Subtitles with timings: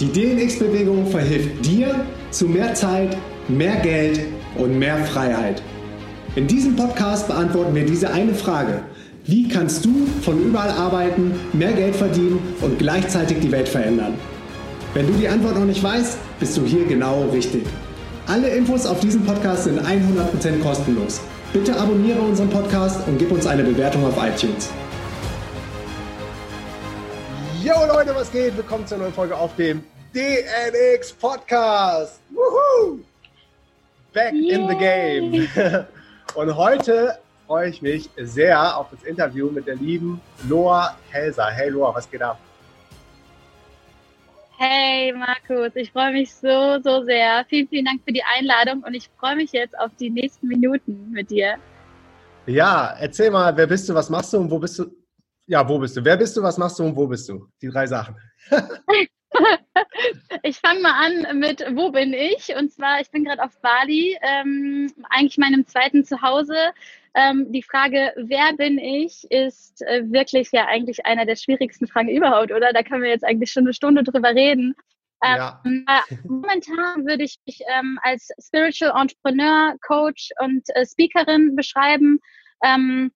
[0.00, 1.94] Die DNX-Bewegung verhilft dir
[2.30, 4.20] zu mehr Zeit, mehr Geld
[4.56, 5.62] und mehr Freiheit.
[6.36, 8.80] In diesem Podcast beantworten wir diese eine Frage.
[9.26, 14.14] Wie kannst du von überall arbeiten, mehr Geld verdienen und gleichzeitig die Welt verändern?
[14.94, 17.66] Wenn du die Antwort noch nicht weißt, bist du hier genau richtig.
[18.26, 21.20] Alle Infos auf diesem Podcast sind 100% kostenlos.
[21.52, 24.70] Bitte abonniere unseren Podcast und gib uns eine Bewertung auf iTunes.
[27.62, 28.56] Yo Leute, was geht?
[28.56, 29.82] Willkommen zur neuen Folge auf dem
[30.12, 32.20] DNX Podcast.
[32.34, 32.98] Woohoo!
[34.12, 34.56] Back yeah.
[34.56, 35.48] in the game.
[36.34, 41.46] Und heute freue ich mich sehr auf das Interview mit der lieben Loa Helser.
[41.50, 42.40] Hey Loa, was geht ab?
[44.58, 47.44] Hey Markus, ich freue mich so, so sehr.
[47.48, 51.12] Vielen, vielen Dank für die Einladung und ich freue mich jetzt auf die nächsten Minuten
[51.12, 51.54] mit dir.
[52.46, 54.86] Ja, erzähl mal, wer bist du, was machst du und wo bist du?
[55.46, 56.04] Ja, wo bist du?
[56.04, 57.46] Wer bist du, was machst du und wo bist du?
[57.62, 58.16] Die drei Sachen.
[60.42, 62.54] ich fange mal an mit, wo bin ich?
[62.56, 66.72] Und zwar, ich bin gerade auf Bali, ähm, eigentlich meinem zweiten Zuhause.
[67.14, 72.08] Ähm, die Frage, wer bin ich, ist äh, wirklich ja eigentlich einer der schwierigsten Fragen
[72.08, 72.72] überhaupt, oder?
[72.72, 74.74] Da können wir jetzt eigentlich schon eine Stunde drüber reden.
[75.22, 75.84] Ähm.
[75.86, 82.20] Äh, momentan würde ich mich ähm, als Spiritual Entrepreneur, Coach und äh, Speakerin beschreiben.
[82.62, 83.10] Ähm,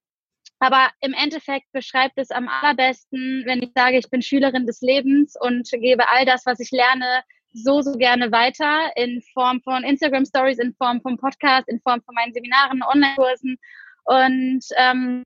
[0.59, 5.35] aber im Endeffekt beschreibt es am allerbesten, wenn ich sage, ich bin Schülerin des Lebens
[5.39, 10.25] und gebe all das, was ich lerne, so, so gerne weiter in Form von Instagram
[10.25, 13.59] Stories, in Form von Podcast, in Form von meinen Seminaren, Online-Kursen.
[14.05, 15.23] Und ähm,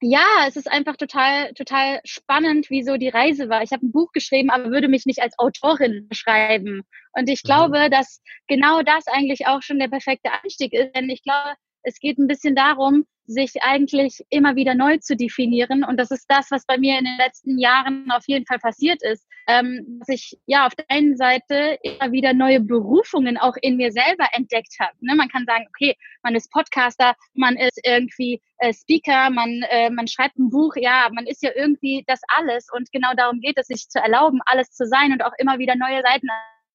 [0.00, 3.62] ja, es ist einfach total, total spannend, wie so die Reise war.
[3.62, 6.82] Ich habe ein Buch geschrieben, aber würde mich nicht als Autorin beschreiben.
[7.12, 7.48] Und ich mhm.
[7.48, 10.94] glaube, dass genau das eigentlich auch schon der perfekte Einstieg ist.
[10.94, 15.84] Denn ich glaube, es geht ein bisschen darum, sich eigentlich immer wieder neu zu definieren.
[15.84, 19.02] Und das ist das, was bei mir in den letzten Jahren auf jeden Fall passiert
[19.02, 19.26] ist.
[19.46, 23.92] Ähm, dass ich ja auf der einen Seite immer wieder neue Berufungen auch in mir
[23.92, 24.92] selber entdeckt habe.
[25.00, 25.14] Ne?
[25.14, 30.08] Man kann sagen, okay, man ist Podcaster, man ist irgendwie äh, Speaker, man, äh, man
[30.08, 32.68] schreibt ein Buch, ja, man ist ja irgendwie das alles.
[32.72, 35.76] Und genau darum geht es, sich zu erlauben, alles zu sein und auch immer wieder
[35.76, 36.28] neue Seiten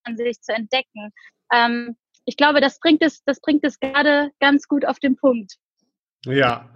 [0.04, 1.12] an sich zu entdecken.
[1.52, 1.96] Ähm,
[2.26, 5.56] ich glaube, das bringt es, das bringt es gerade ganz gut auf den Punkt.
[6.26, 6.70] Ja.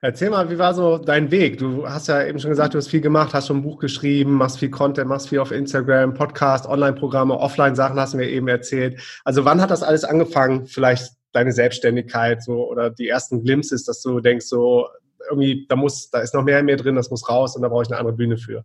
[0.00, 1.58] Erzähl mal, wie war so dein Weg?
[1.58, 4.34] Du hast ja eben schon gesagt, du hast viel gemacht, hast schon ein Buch geschrieben,
[4.34, 9.00] machst viel Content, machst viel auf Instagram, Podcast, Online-Programme, Offline-Sachen hast du mir eben erzählt.
[9.24, 10.66] Also wann hat das alles angefangen?
[10.66, 14.86] Vielleicht deine Selbstständigkeit so oder die ersten Glimpses, dass du denkst so
[15.28, 17.68] irgendwie, da muss, da ist noch mehr in mir drin, das muss raus und da
[17.68, 18.64] brauche ich eine andere Bühne für.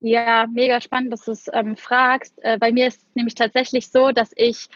[0.00, 2.34] Ja, mega spannend, dass du es ähm, fragst.
[2.42, 4.68] Äh, bei mir ist es nämlich tatsächlich so, dass ich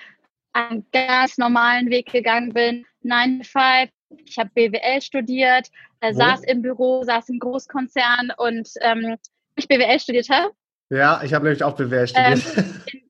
[0.53, 2.85] einen ganz normalen Weg gegangen bin.
[3.03, 3.91] 9 to 5.
[4.27, 5.69] Ich habe BWL studiert,
[6.01, 9.17] äh, saß im Büro, saß im Großkonzern und ähm,
[9.57, 10.53] ich BWL studiert habe.
[10.91, 12.43] Ja, ich habe nämlich auch BWL studiert.
[12.57, 13.03] Ähm,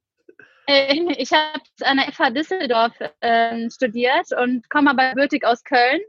[0.66, 6.00] äh, ich habe an der FH Düsseldorf äh, studiert und komme aber gebürtig aus Köln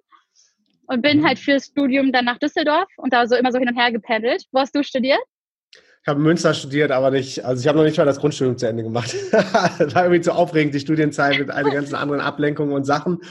[0.87, 1.27] und bin mhm.
[1.27, 4.45] halt fürs Studium dann nach Düsseldorf und da so immer so hin und her gependelt.
[4.51, 5.21] Wo hast du studiert?
[6.03, 8.67] Ich habe Münster studiert, aber nicht, also ich habe noch nicht mal das Grundstudium zu
[8.67, 9.15] Ende gemacht.
[9.31, 9.41] das
[9.95, 13.21] war irgendwie zu aufregend, die Studienzeit mit all den ganzen anderen Ablenkungen und Sachen.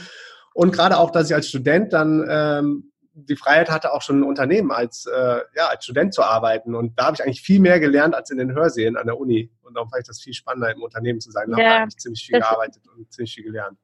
[0.55, 4.23] Und gerade auch, dass ich als Student dann ähm, die Freiheit hatte, auch schon ein
[4.23, 6.73] Unternehmen als, äh, ja, als Student zu arbeiten.
[6.73, 9.51] Und da habe ich eigentlich viel mehr gelernt als in den Hörsälen an der Uni.
[9.61, 11.51] Und darum fand ich das viel spannender, im Unternehmen zu sein.
[11.51, 13.77] Da ja, habe ich ziemlich viel gearbeitet und ziemlich viel gelernt.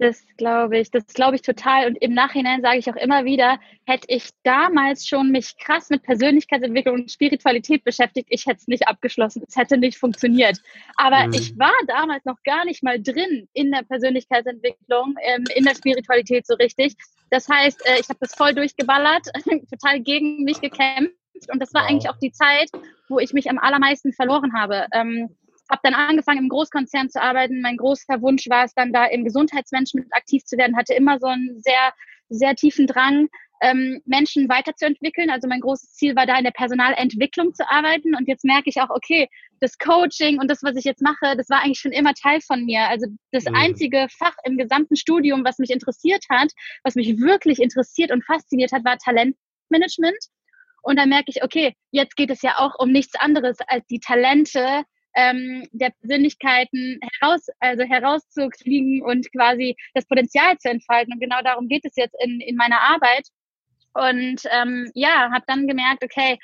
[0.00, 1.88] Das glaube ich, das glaube ich total.
[1.88, 6.04] Und im Nachhinein sage ich auch immer wieder, hätte ich damals schon mich krass mit
[6.04, 9.42] Persönlichkeitsentwicklung und Spiritualität beschäftigt, ich hätte es nicht abgeschlossen.
[9.46, 10.60] Es hätte nicht funktioniert.
[10.96, 11.32] Aber mhm.
[11.34, 16.46] ich war damals noch gar nicht mal drin in der Persönlichkeitsentwicklung, ähm, in der Spiritualität
[16.46, 16.94] so richtig.
[17.30, 19.26] Das heißt, äh, ich habe das voll durchgeballert,
[19.70, 21.12] total gegen mich gekämpft.
[21.52, 21.90] Und das war wow.
[21.90, 22.70] eigentlich auch die Zeit,
[23.08, 24.86] wo ich mich am allermeisten verloren habe.
[24.92, 25.36] Ähm,
[25.70, 27.60] habe dann angefangen, im Großkonzern zu arbeiten.
[27.60, 30.76] Mein großer Wunsch war es dann, da im Gesundheitsmanagement aktiv zu werden.
[30.76, 31.92] Hatte immer so einen sehr,
[32.28, 33.28] sehr tiefen Drang,
[33.60, 35.30] ähm, Menschen weiterzuentwickeln.
[35.30, 38.14] Also mein großes Ziel war da in der Personalentwicklung zu arbeiten.
[38.14, 39.28] Und jetzt merke ich auch, okay,
[39.60, 42.64] das Coaching und das, was ich jetzt mache, das war eigentlich schon immer Teil von
[42.64, 42.88] mir.
[42.88, 43.54] Also das mhm.
[43.54, 46.52] einzige Fach im gesamten Studium, was mich interessiert hat,
[46.84, 50.18] was mich wirklich interessiert und fasziniert hat, war Talentmanagement.
[50.82, 54.00] Und da merke ich, okay, jetzt geht es ja auch um nichts anderes als die
[54.00, 54.84] Talente
[55.18, 61.12] ähm, der Persönlichkeiten heraus, also herauszukriegen und quasi das Potenzial zu entfalten.
[61.12, 63.26] Und genau darum geht es jetzt in, in meiner Arbeit.
[63.94, 66.38] Und ähm, ja, habe dann gemerkt, okay,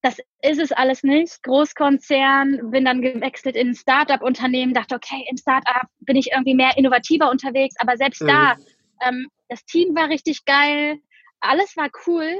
[0.00, 1.42] das ist es alles nicht.
[1.42, 6.78] Großkonzern, bin dann gewechselt in ein Startup-Unternehmen, dachte, okay, im Startup bin ich irgendwie mehr
[6.78, 8.28] innovativer unterwegs, aber selbst mhm.
[8.28, 8.56] da,
[9.06, 10.98] ähm, das Team war richtig geil,
[11.40, 12.36] alles war cool,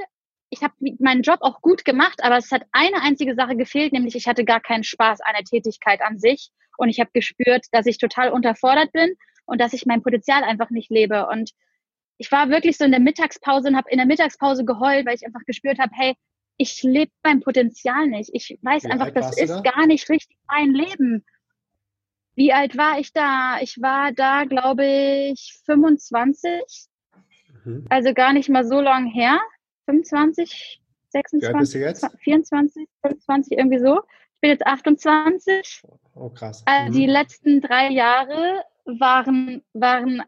[0.49, 4.15] ich habe meinen Job auch gut gemacht, aber es hat eine einzige Sache gefehlt, nämlich
[4.15, 7.85] ich hatte gar keinen Spaß an der Tätigkeit an sich und ich habe gespürt, dass
[7.85, 9.15] ich total unterfordert bin
[9.45, 11.51] und dass ich mein Potenzial einfach nicht lebe und
[12.17, 15.25] ich war wirklich so in der Mittagspause und habe in der Mittagspause geheult, weil ich
[15.25, 16.15] einfach gespürt habe, hey,
[16.57, 18.31] ich lebe mein Potenzial nicht.
[18.33, 19.61] Ich weiß Wie einfach, das ist da?
[19.61, 21.23] gar nicht richtig mein Leben.
[22.35, 23.59] Wie alt war ich da?
[23.61, 26.51] Ich war da, glaube ich, 25.
[27.63, 27.85] Mhm.
[27.89, 29.39] Also gar nicht mal so lang her.
[29.87, 31.81] 25, 26,
[32.23, 34.01] 24, 25, irgendwie so.
[34.35, 35.81] Ich bin jetzt 28.
[36.13, 36.63] Oh, krass.
[36.65, 36.93] Also mhm.
[36.93, 40.21] Die letzten drei Jahre waren, waren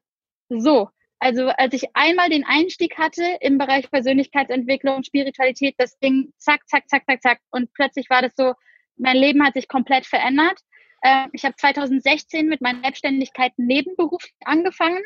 [0.50, 0.90] so.
[1.20, 6.90] Also als ich einmal den Einstieg hatte im Bereich Persönlichkeitsentwicklung, Spiritualität, das Ding zack, zack,
[6.90, 7.40] zack, zack, zack.
[7.52, 8.54] Und plötzlich war das so,
[8.96, 10.60] mein Leben hat sich komplett verändert.
[11.02, 15.02] Äh, ich habe 2016 mit meiner Selbstständigkeit nebenberuflich angefangen.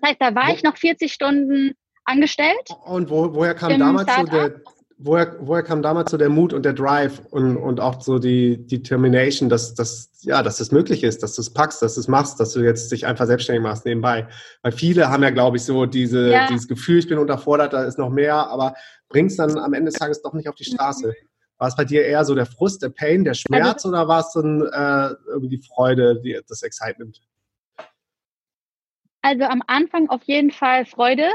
[0.00, 2.68] Das heißt, da war ich noch 40 Stunden angestellt.
[2.84, 4.60] Und wo, woher kam damals so der,
[5.04, 8.66] woher, woher kam damals so der Mut und der Drive und, und auch so die
[8.66, 12.08] Determination, dass, dass, ja, dass das möglich ist, dass du es packst, dass du es
[12.08, 14.28] machst, dass du jetzt dich einfach selbstständig machst nebenbei.
[14.62, 16.46] Weil viele haben ja, glaube ich, so diese, ja.
[16.48, 18.74] dieses Gefühl, ich bin unterfordert, da ist noch mehr, aber
[19.08, 21.12] bringst dann am Ende des Tages doch nicht auf die Straße.
[21.58, 24.20] War es bei dir eher so der Frust, der Pain, der Schmerz also, oder war
[24.20, 27.20] es dann äh, irgendwie die Freude, die, das Excitement?
[29.24, 31.30] Also am Anfang auf jeden Fall Freude,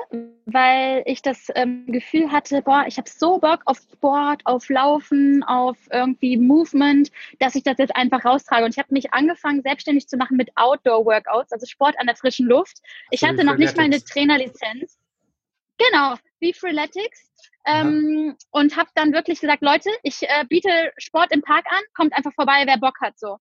[0.46, 5.42] weil ich das ähm, Gefühl hatte, boah, ich habe so Bock auf Sport, auf Laufen,
[5.44, 8.66] auf irgendwie Movement, dass ich das jetzt einfach raustrage.
[8.66, 12.46] Und ich habe mich angefangen, selbstständig zu machen mit Outdoor-Workouts, also Sport an der frischen
[12.46, 12.80] Luft.
[13.10, 14.98] Ich hatte noch nicht mal eine Trainerlizenz.
[15.78, 17.32] Genau, wie Freeletics.
[17.66, 22.14] Ähm, und habe dann wirklich gesagt, Leute, ich äh, biete Sport im Park an, kommt
[22.14, 23.38] einfach vorbei, wer Bock hat so.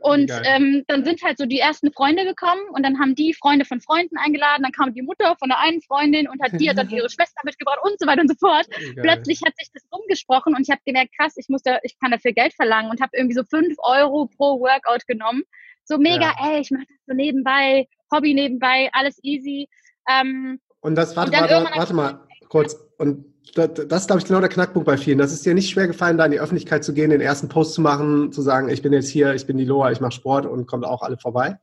[0.00, 3.66] Und ähm, dann sind halt so die ersten Freunde gekommen und dann haben die Freunde
[3.66, 6.78] von Freunden eingeladen, dann kam die Mutter von der einen Freundin und hat die hat
[6.78, 8.66] dann ihre Schwester mitgebracht und so weiter und so fort.
[8.70, 8.94] Geil.
[9.02, 12.12] Plötzlich hat sich das umgesprochen und ich habe gemerkt, krass, ich muss da, ich kann
[12.12, 15.42] dafür Geld verlangen und habe irgendwie so fünf Euro pro Workout genommen.
[15.84, 16.52] So mega, ja.
[16.52, 19.68] ey, ich mache das so nebenbei, Hobby nebenbei, alles easy.
[20.08, 22.74] Ähm, und das, warte, und warte, warte mal kurz.
[22.96, 25.18] Und das, das ist, glaube ich, genau der Knackpunkt bei vielen.
[25.18, 27.74] Das ist dir nicht schwer gefallen, da in die Öffentlichkeit zu gehen, den ersten Post
[27.74, 30.46] zu machen, zu sagen, ich bin jetzt hier, ich bin die Loa, ich mache Sport
[30.46, 31.58] und kommt auch alle vorbei?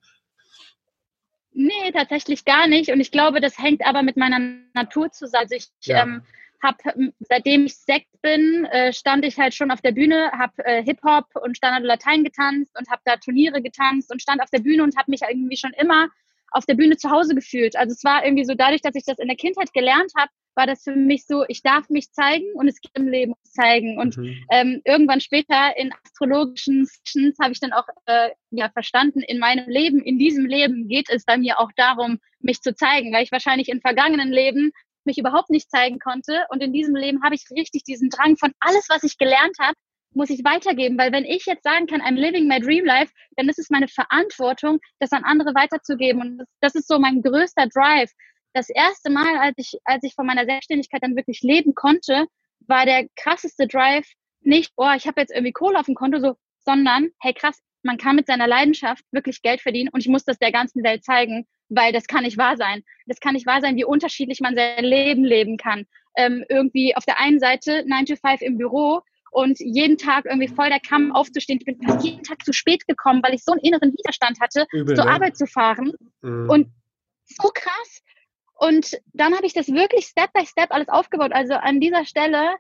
[1.53, 2.91] Nee, tatsächlich gar nicht.
[2.91, 4.39] Und ich glaube, das hängt aber mit meiner
[4.73, 5.43] Natur zusammen.
[5.43, 6.03] Also ich ja.
[6.03, 6.21] ähm,
[6.61, 10.83] habe, seitdem ich sechs bin, äh, stand ich halt schon auf der Bühne, habe äh,
[10.83, 14.83] Hip-Hop und Standard Latein getanzt und habe da Turniere getanzt und stand auf der Bühne
[14.83, 16.09] und habe mich irgendwie schon immer
[16.51, 17.75] auf der Bühne zu Hause gefühlt.
[17.75, 20.65] Also es war irgendwie so dadurch, dass ich das in der Kindheit gelernt habe, war
[20.65, 23.99] das für mich so, ich darf mich zeigen und es geht im Leben zeigen.
[23.99, 24.35] Und mhm.
[24.51, 29.69] ähm, irgendwann später in astrologischen Sessions habe ich dann auch äh, ja, verstanden, in meinem
[29.69, 33.31] Leben, in diesem Leben geht es bei mir auch darum, mich zu zeigen, weil ich
[33.31, 34.71] wahrscheinlich in vergangenen Leben
[35.05, 36.45] mich überhaupt nicht zeigen konnte.
[36.49, 39.75] Und in diesem Leben habe ich richtig diesen Drang von alles, was ich gelernt habe,
[40.13, 43.47] muss ich weitergeben, weil wenn ich jetzt sagen kann, I'm living my dream life, dann
[43.49, 46.21] ist es meine Verantwortung, das an andere weiterzugeben.
[46.21, 48.11] Und das, das ist so mein größter Drive,
[48.53, 52.27] das erste Mal, als ich, als ich von meiner Selbstständigkeit dann wirklich leben konnte,
[52.67, 54.07] war der krasseste Drive
[54.41, 57.97] nicht, oh, ich habe jetzt irgendwie Kohle auf dem Konto, so, sondern, hey krass, man
[57.97, 61.45] kann mit seiner Leidenschaft wirklich Geld verdienen und ich muss das der ganzen Welt zeigen,
[61.69, 62.83] weil das kann nicht wahr sein.
[63.05, 65.85] Das kann nicht wahr sein, wie unterschiedlich man sein Leben leben kann.
[66.15, 69.01] Ähm, irgendwie auf der einen Seite 9 to 5 im Büro
[69.31, 71.59] und jeden Tag irgendwie voll der Kamm aufzustehen.
[71.59, 74.65] Ich bin fast jeden Tag zu spät gekommen, weil ich so einen inneren Widerstand hatte,
[74.71, 75.11] Übel, zur ne?
[75.11, 75.93] Arbeit zu fahren.
[76.21, 76.49] Mhm.
[76.49, 76.67] Und
[77.25, 78.01] so krass,
[78.57, 81.31] und dann habe ich das wirklich Step by Step alles aufgebaut.
[81.33, 82.55] Also an dieser Stelle,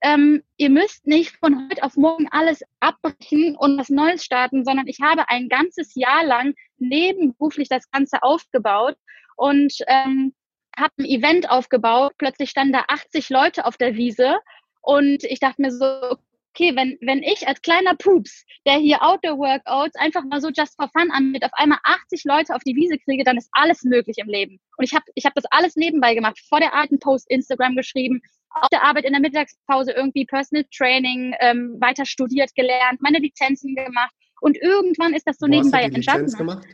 [0.00, 4.86] ähm, ihr müsst nicht von heute auf morgen alles abbrechen und was Neues starten, sondern
[4.86, 8.96] ich habe ein ganzes Jahr lang nebenberuflich das Ganze aufgebaut
[9.36, 10.34] und ähm,
[10.76, 12.14] habe ein Event aufgebaut.
[12.18, 14.38] Plötzlich standen da 80 Leute auf der Wiese
[14.80, 16.16] und ich dachte mir so,
[16.54, 20.88] okay, wenn, wenn ich als kleiner Pups, der hier Outdoor-Workouts einfach mal so just for
[20.88, 24.28] fun anbietet, auf einmal 80 Leute auf die Wiese kriege, dann ist alles möglich im
[24.28, 24.60] Leben.
[24.76, 28.20] Und ich habe ich hab das alles nebenbei gemacht, vor der alten Post Instagram geschrieben,
[28.50, 33.74] auf der Arbeit in der Mittagspause irgendwie Personal Training, ähm, weiter studiert, gelernt, meine Lizenzen
[33.74, 34.12] gemacht.
[34.40, 36.24] Und irgendwann ist das so Wo nebenbei hast du die entstanden.
[36.26, 36.66] Lizenz gemacht?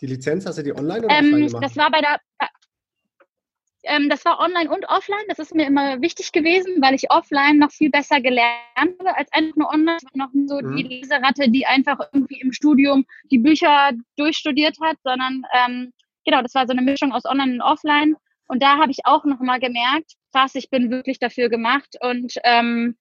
[0.00, 1.48] Die Lizenz hast du die online oder ähm?
[1.60, 2.20] Das war bei der,
[3.84, 5.24] ähm, das war online und offline.
[5.28, 9.32] Das ist mir immer wichtig gewesen, weil ich offline noch viel besser gelernt habe als
[9.32, 9.98] einfach nur online.
[10.00, 10.76] Ich war noch so mhm.
[10.76, 15.92] die Leseratte, die einfach irgendwie im Studium die Bücher durchstudiert hat, sondern ähm,
[16.24, 18.16] genau, das war so eine Mischung aus online und offline.
[18.46, 22.96] Und da habe ich auch nochmal gemerkt, krass, ich bin wirklich dafür gemacht und ähm,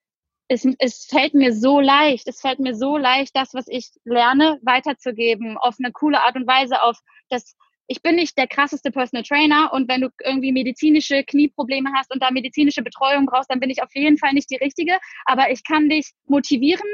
[0.49, 4.59] es, es fällt mir so leicht, es fällt mir so leicht, das, was ich lerne,
[4.61, 7.55] weiterzugeben, auf eine coole Art und Weise, auf das
[7.87, 12.21] ich bin nicht der krasseste Personal Trainer und wenn du irgendwie medizinische Knieprobleme hast und
[12.21, 14.97] da medizinische Betreuung brauchst, dann bin ich auf jeden Fall nicht die richtige.
[15.25, 16.87] Aber ich kann dich motivieren,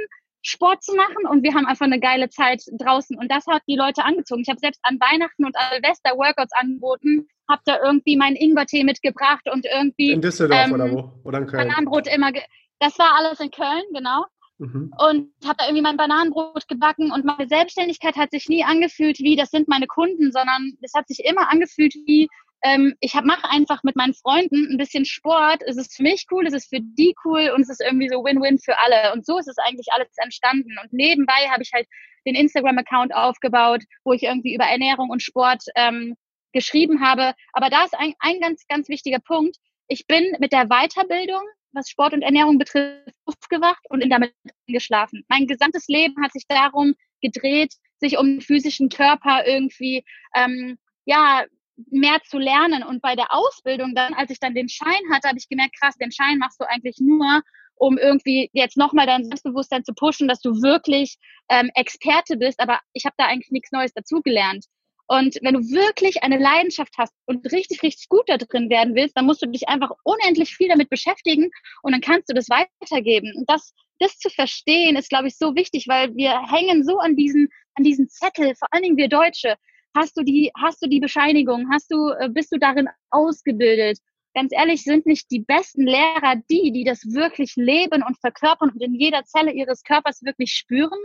[0.43, 3.75] Sport zu machen und wir haben einfach eine geile Zeit draußen und das hat die
[3.75, 4.41] Leute angezogen.
[4.41, 9.49] Ich habe selbst an Weihnachten und Silvester Workouts angeboten, habe da irgendwie meinen Ingwertee mitgebracht
[9.51, 11.67] und irgendwie in Düsseldorf ähm, oder wo oder in Köln.
[11.67, 12.31] Bananenbrot immer.
[12.79, 14.25] das war alles in Köln, genau.
[14.59, 14.93] Mhm.
[14.97, 19.35] Und habe da irgendwie mein Bananenbrot gebacken und meine Selbstständigkeit hat sich nie angefühlt wie,
[19.35, 22.27] das sind meine Kunden, sondern es hat sich immer angefühlt wie,
[22.63, 25.61] ähm, ich mache einfach mit meinen Freunden ein bisschen Sport.
[25.65, 28.23] Es ist für mich cool, es ist für die cool und es ist irgendwie so
[28.23, 29.11] Win-Win für alle.
[29.13, 30.75] Und so ist es eigentlich alles entstanden.
[30.81, 31.87] Und nebenbei habe ich halt
[32.25, 36.15] den Instagram-Account aufgebaut, wo ich irgendwie über Ernährung und Sport ähm,
[36.53, 37.33] geschrieben habe.
[37.51, 39.57] Aber da ist ein, ein ganz, ganz wichtiger Punkt.
[39.87, 41.41] Ich bin mit der Weiterbildung
[41.73, 44.33] was Sport und Ernährung betrifft, aufgewacht und in damit
[44.67, 45.23] geschlafen.
[45.27, 50.03] Mein gesamtes Leben hat sich darum gedreht, sich um den physischen Körper irgendwie
[50.35, 51.43] ähm, ja
[51.89, 52.83] mehr zu lernen.
[52.83, 55.95] Und bei der Ausbildung dann, als ich dann den Schein hatte, habe ich gemerkt, krass,
[55.97, 57.41] den Schein machst du eigentlich nur,
[57.75, 61.17] um irgendwie jetzt nochmal dein Selbstbewusstsein zu pushen, dass du wirklich
[61.49, 62.59] ähm, Experte bist.
[62.59, 64.65] Aber ich habe da eigentlich nichts Neues dazugelernt.
[65.07, 69.17] Und wenn du wirklich eine Leidenschaft hast und richtig, richtig gut da drin werden willst,
[69.17, 73.33] dann musst du dich einfach unendlich viel damit beschäftigen und dann kannst du das weitergeben.
[73.35, 77.15] Und das, das zu verstehen, ist, glaube ich, so wichtig, weil wir hängen so an
[77.15, 79.55] diesen, an diesen Zettel, vor allen Dingen wir Deutsche.
[79.95, 81.67] Hast du die, hast du die Bescheinigung?
[81.71, 83.99] Hast du, äh, bist du darin ausgebildet?
[84.33, 88.81] Ganz ehrlich, sind nicht die besten Lehrer die, die das wirklich leben und verkörpern und
[88.81, 90.97] in jeder Zelle ihres Körpers wirklich spüren?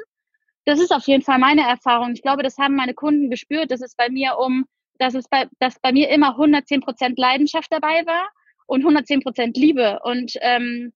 [0.68, 2.12] Das ist auf jeden Fall meine Erfahrung.
[2.12, 4.66] Ich glaube, das haben meine Kunden gespürt, dass es bei mir um,
[4.98, 8.28] dass es bei, dass bei mir immer 110 Prozent Leidenschaft dabei war
[8.66, 9.98] und 110 Prozent Liebe.
[10.04, 10.92] Und ähm,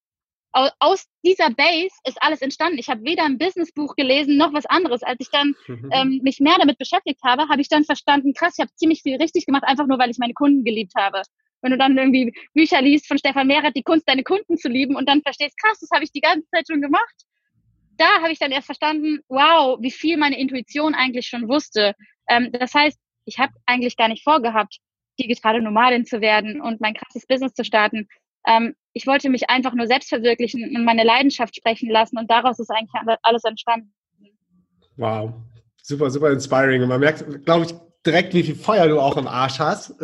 [0.53, 2.77] aus dieser Base ist alles entstanden.
[2.77, 5.03] Ich habe weder ein Businessbuch gelesen noch was anderes.
[5.03, 5.55] Als ich dann
[5.91, 9.17] ähm, mich mehr damit beschäftigt habe, habe ich dann verstanden, krass, ich habe ziemlich viel
[9.17, 11.23] richtig gemacht, einfach nur, weil ich meine Kunden geliebt habe.
[11.63, 14.97] Wenn du dann irgendwie Bücher liest von Stefan Mehret, die Kunst, deine Kunden zu lieben
[14.97, 17.25] und dann verstehst, krass, das habe ich die ganze Zeit schon gemacht
[17.99, 21.95] da habe ich dann erst verstanden, wow, wie viel meine Intuition eigentlich schon wusste.
[22.29, 24.79] Ähm, das heißt, ich habe eigentlich gar nicht vorgehabt,
[25.19, 28.09] digitale Nomadin zu werden und mein krasses Business zu starten.
[28.47, 32.59] Ähm, ich wollte mich einfach nur selbst verwirklichen und meine Leidenschaft sprechen lassen und daraus
[32.59, 32.91] ist eigentlich
[33.23, 33.93] alles entstanden.
[34.97, 35.33] Wow,
[35.83, 36.83] super, super inspiring.
[36.83, 39.95] Und man merkt, glaube ich, direkt, wie viel Feuer du auch im Arsch hast.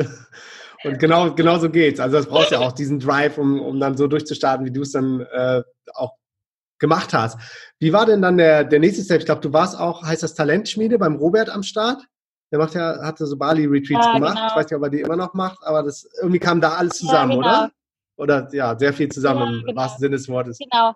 [0.84, 1.98] Und genau, genau so geht's.
[1.98, 4.92] Also das brauchst ja auch diesen Drive, um, um dann so durchzustarten, wie du es
[4.92, 5.62] dann äh,
[5.94, 6.12] auch
[6.78, 7.38] gemacht hast.
[7.78, 9.20] Wie war denn dann der, der nächste Step?
[9.20, 12.02] Ich glaube, du warst auch, heißt das Talentschmiede beim Robert am Start?
[12.50, 14.36] Der macht ja, hatte so Bali-Retreats ja, gemacht.
[14.36, 14.46] Genau.
[14.46, 16.98] Ich weiß nicht, ob er die immer noch macht, aber das irgendwie kam da alles
[16.98, 17.48] zusammen, ja, genau.
[17.48, 17.72] oder?
[18.16, 19.80] Oder ja, sehr viel zusammen ja, im genau.
[19.80, 20.58] wahrsten Sinne des Wortes.
[20.58, 20.94] Genau.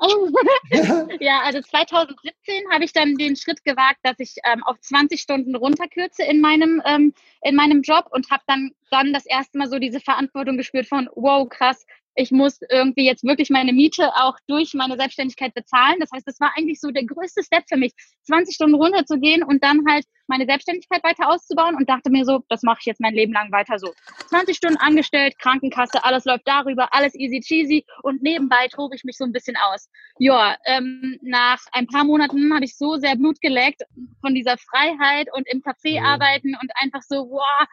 [1.20, 5.56] ja, also 2017 habe ich dann den Schritt gewagt, dass ich ähm, auf 20 Stunden
[5.56, 9.78] runterkürze in meinem, ähm, in meinem Job und habe dann, dann das erste Mal so
[9.78, 11.84] diese Verantwortung gespürt von, wow, krass,
[12.18, 15.98] ich muss irgendwie jetzt wirklich meine Miete auch durch meine Selbstständigkeit bezahlen.
[16.00, 17.92] Das heißt, das war eigentlich so der größte Step für mich,
[18.24, 22.62] 20 Stunden runterzugehen und dann halt meine Selbstständigkeit weiter auszubauen und dachte mir so, das
[22.62, 23.94] mache ich jetzt mein Leben lang weiter so.
[24.30, 29.16] 20 Stunden angestellt, Krankenkasse, alles läuft darüber, alles easy cheesy und nebenbei tobe ich mich
[29.16, 29.88] so ein bisschen aus.
[30.18, 33.82] Ja, ähm, nach ein paar Monaten habe ich so sehr Blut geleckt
[34.20, 37.68] von dieser Freiheit und im Café arbeiten und einfach so, wow,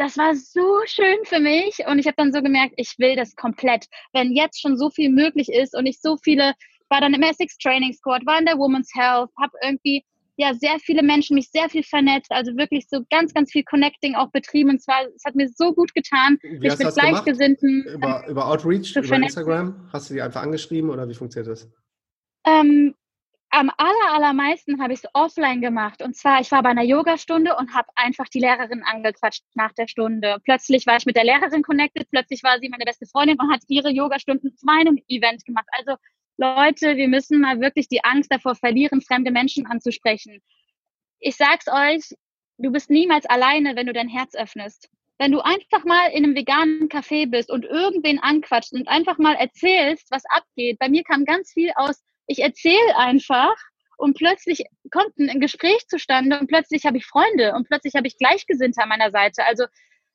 [0.00, 3.36] das war so schön für mich und ich habe dann so gemerkt, ich will das
[3.36, 3.86] komplett.
[4.14, 6.54] Wenn jetzt schon so viel möglich ist und ich so viele,
[6.88, 10.02] war dann im Essex Training Squad, war in der Women's Health, habe irgendwie
[10.36, 14.14] ja sehr viele Menschen, mich sehr viel vernetzt, also wirklich so ganz, ganz viel Connecting
[14.14, 17.84] auch betrieben und zwar, es hat mir so gut getan, wie mich mit Gleichgesinnten.
[17.84, 19.90] Über, über Outreach, über Instagram?
[19.92, 21.70] Hast du die einfach angeschrieben oder wie funktioniert das?
[22.46, 22.94] Ähm,
[23.50, 26.02] am aller, allermeisten habe ich es offline gemacht.
[26.02, 29.88] Und zwar, ich war bei einer Yogastunde und habe einfach die Lehrerin angequatscht nach der
[29.88, 30.38] Stunde.
[30.44, 33.62] Plötzlich war ich mit der Lehrerin connected, plötzlich war sie meine beste Freundin und hat
[33.66, 35.66] ihre Yogastunden zu meinem Event gemacht.
[35.72, 35.96] Also
[36.36, 40.40] Leute, wir müssen mal wirklich die Angst davor verlieren, fremde Menschen anzusprechen.
[41.18, 42.16] Ich sag's euch,
[42.58, 44.88] du bist niemals alleine, wenn du dein Herz öffnest.
[45.18, 49.34] Wenn du einfach mal in einem veganen Café bist und irgendwen anquatscht und einfach mal
[49.34, 50.78] erzählst, was abgeht.
[50.78, 53.56] Bei mir kam ganz viel aus, ich erzähle einfach
[53.96, 58.16] und plötzlich kommt ein Gespräch zustande und plötzlich habe ich Freunde und plötzlich habe ich
[58.18, 59.44] Gleichgesinnte an meiner Seite.
[59.44, 59.64] Also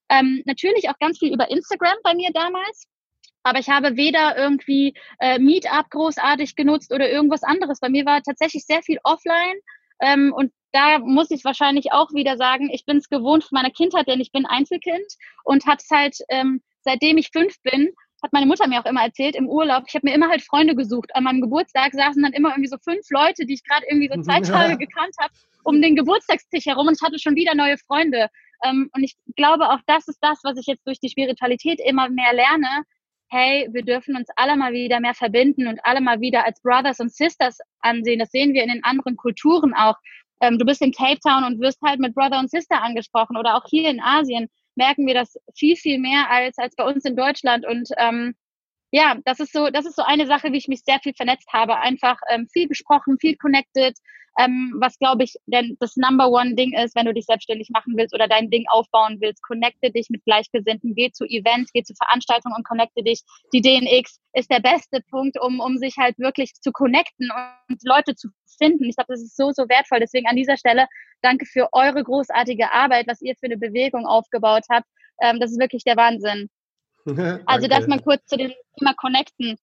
[0.10, 2.88] ähm, natürlich auch ganz viel über Instagram bei mir damals.
[3.43, 7.81] Aber ich habe weder irgendwie äh, Meetup großartig genutzt oder irgendwas anderes.
[7.81, 9.57] Bei mir war tatsächlich sehr viel offline.
[10.00, 13.72] Ähm, und da muss ich wahrscheinlich auch wieder sagen, ich bin es gewohnt von meiner
[13.72, 15.05] Kindheit, denn ich bin Einzelkind
[15.43, 17.93] und habe es halt, ähm, seitdem ich fünf bin,
[18.25, 20.75] hat meine Mutter mir auch immer erzählt, im Urlaub, ich habe mir immer halt Freunde
[20.75, 21.15] gesucht.
[21.15, 24.22] An meinem Geburtstag saßen dann immer irgendwie so fünf Leute, die ich gerade irgendwie so
[24.24, 25.32] zwei Tage gekannt habe.
[25.63, 28.29] um den Geburtstagstisch herum und ich hatte schon wieder neue Freunde.
[28.63, 32.10] Ähm, und ich glaube, auch das ist das, was ich jetzt durch die Spiritualität immer
[32.10, 32.84] mehr lerne.
[33.29, 37.00] Hey, wir dürfen uns alle mal wieder mehr verbinden und alle mal wieder als Brothers
[37.00, 38.20] und Sisters ansehen.
[38.20, 39.96] Das sehen wir in den anderen Kulturen auch.
[40.41, 43.55] Ähm, du bist in Cape Town und wirst halt mit Brother und Sister angesprochen oder
[43.55, 47.15] auch hier in Asien merken wir das viel, viel mehr als, als bei uns in
[47.15, 47.65] Deutschland.
[47.65, 48.36] Und ähm,
[48.91, 51.51] ja, das ist so, das ist so eine Sache, wie ich mich sehr viel vernetzt
[51.51, 51.77] habe.
[51.79, 53.98] Einfach ähm, viel gesprochen, viel connected,
[54.38, 57.94] ähm, was glaube ich denn das Number One Ding ist, wenn du dich selbstständig machen
[57.96, 59.42] willst oder dein Ding aufbauen willst.
[59.44, 63.22] Connecte dich mit Gleichgesinnten, geh zu Events, geh zu Veranstaltungen und connecte dich.
[63.54, 67.30] Die DNX ist der beste Punkt, um, um sich halt wirklich zu connecten
[67.70, 68.86] und Leute zu finden.
[68.86, 70.00] Ich glaube, das ist so, so wertvoll.
[70.00, 70.88] Deswegen an dieser Stelle
[71.22, 74.88] danke für eure großartige Arbeit, was ihr für eine Bewegung aufgebaut habt.
[75.22, 76.50] Ähm, das ist wirklich der Wahnsinn.
[77.46, 79.58] also das mal kurz zu dem Thema Connecten.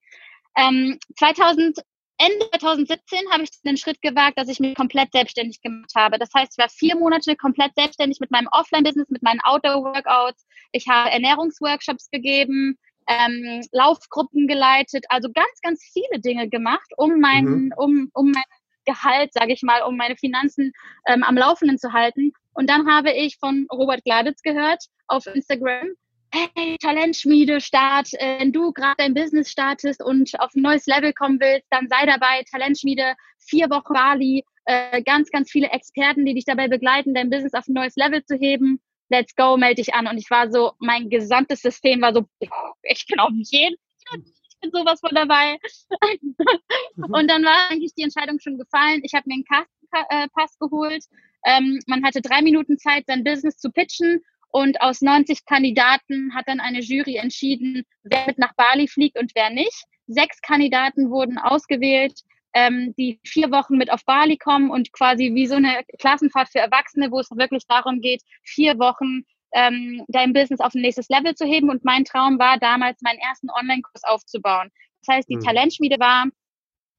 [0.57, 1.79] Ähm, 2000,
[2.19, 6.19] Ende 2017 habe ich den Schritt gewagt, dass ich mich komplett selbstständig gemacht habe.
[6.19, 10.47] Das heißt, ich war vier Monate komplett selbstständig mit meinem Offline-Business, mit meinen Outdoor-Workouts.
[10.73, 12.78] Ich habe Ernährungsworkshops gegeben,
[13.09, 17.75] ähm, Laufgruppen geleitet, also ganz, ganz viele Dinge gemacht, um mein, mhm.
[17.76, 18.45] um, um mein
[18.85, 20.73] Gehalt, sage ich mal, um meine Finanzen
[21.07, 22.33] ähm, am Laufenden zu halten.
[22.52, 25.95] Und dann habe ich von Robert Gladitz gehört auf Instagram,
[26.33, 31.12] hey, Talentschmiede Start, äh, wenn du gerade dein Business startest und auf ein neues Level
[31.12, 36.35] kommen willst, dann sei dabei, Talentschmiede, vier Wochen Bali, äh, ganz, ganz viele Experten, die
[36.35, 38.81] dich dabei begleiten, dein Business auf ein neues Level zu heben.
[39.11, 40.07] Let's go, melde dich an.
[40.07, 42.25] Und ich war so, mein gesamtes System war so,
[42.83, 43.77] ich bin auf jeden
[44.15, 45.59] ich bin sowas von dabei.
[46.97, 49.01] Und dann war eigentlich die Entscheidung schon gefallen.
[49.03, 51.05] Ich habe mir einen Pass geholt.
[51.45, 56.47] Ähm, man hatte drei Minuten Zeit, sein Business zu pitchen und aus 90 Kandidaten hat
[56.47, 59.85] dann eine Jury entschieden, wer mit nach Bali fliegt und wer nicht.
[60.06, 62.21] Sechs Kandidaten wurden ausgewählt,
[62.52, 66.59] ähm, die vier Wochen mit auf Bali kommen und quasi wie so eine Klassenfahrt für
[66.59, 71.35] Erwachsene, wo es wirklich darum geht, vier Wochen ähm, dein Business auf ein nächstes Level
[71.35, 71.71] zu heben.
[71.71, 74.71] Und mein Traum war damals, meinen ersten Online-Kurs aufzubauen.
[75.04, 75.44] Das heißt, die mhm.
[75.44, 76.26] Talentschmiede war,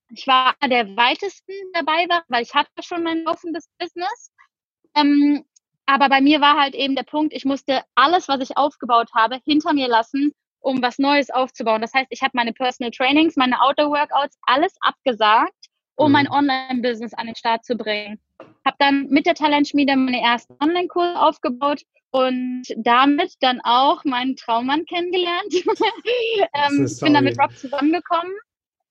[0.09, 4.31] ich war der weitesten dabei war, weil ich hatte schon mein laufendes Business.
[4.95, 5.45] Ähm,
[5.85, 9.39] aber bei mir war halt eben der Punkt, ich musste alles, was ich aufgebaut habe,
[9.45, 11.81] hinter mir lassen, um was Neues aufzubauen.
[11.81, 16.13] Das heißt, ich habe meine Personal Trainings, meine Outdoor-Workouts, alles abgesagt, um mhm.
[16.13, 18.19] mein Online-Business an den Start zu bringen.
[18.65, 24.85] Habe dann mit der Talentschmiede meine ersten Online-Kurse aufgebaut und damit dann auch meinen Traummann
[24.85, 25.53] kennengelernt.
[26.53, 28.31] ähm, bin dann mit Rob zusammengekommen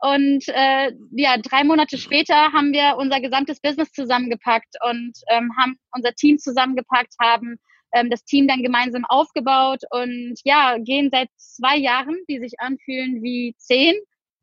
[0.03, 5.79] und äh, ja, drei Monate später haben wir unser gesamtes Business zusammengepackt und ähm, haben
[5.93, 7.57] unser Team zusammengepackt, haben
[7.93, 13.23] ähm, das Team dann gemeinsam aufgebaut und ja, gehen seit zwei Jahren, die sich anfühlen
[13.23, 13.95] wie zehn,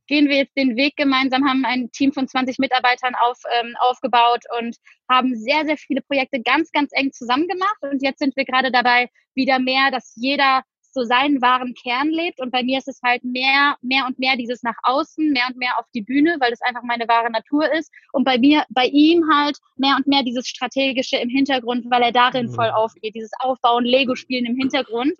[0.07, 4.43] gehen wir jetzt den Weg gemeinsam, haben ein Team von 20 Mitarbeitern auf, ähm, aufgebaut
[4.57, 4.77] und
[5.09, 7.77] haben sehr, sehr viele Projekte ganz, ganz eng zusammen gemacht.
[7.81, 12.39] Und jetzt sind wir gerade dabei, wieder mehr, dass jeder so seinen wahren Kern lebt.
[12.39, 15.57] Und bei mir ist es halt mehr, mehr und mehr dieses nach außen, mehr und
[15.57, 17.91] mehr auf die Bühne, weil das einfach meine wahre Natur ist.
[18.13, 22.11] Und bei mir, bei ihm halt mehr und mehr dieses strategische im Hintergrund, weil er
[22.11, 22.53] darin mhm.
[22.53, 25.13] voll aufgeht, dieses Aufbauen, Lego-Spielen im Hintergrund.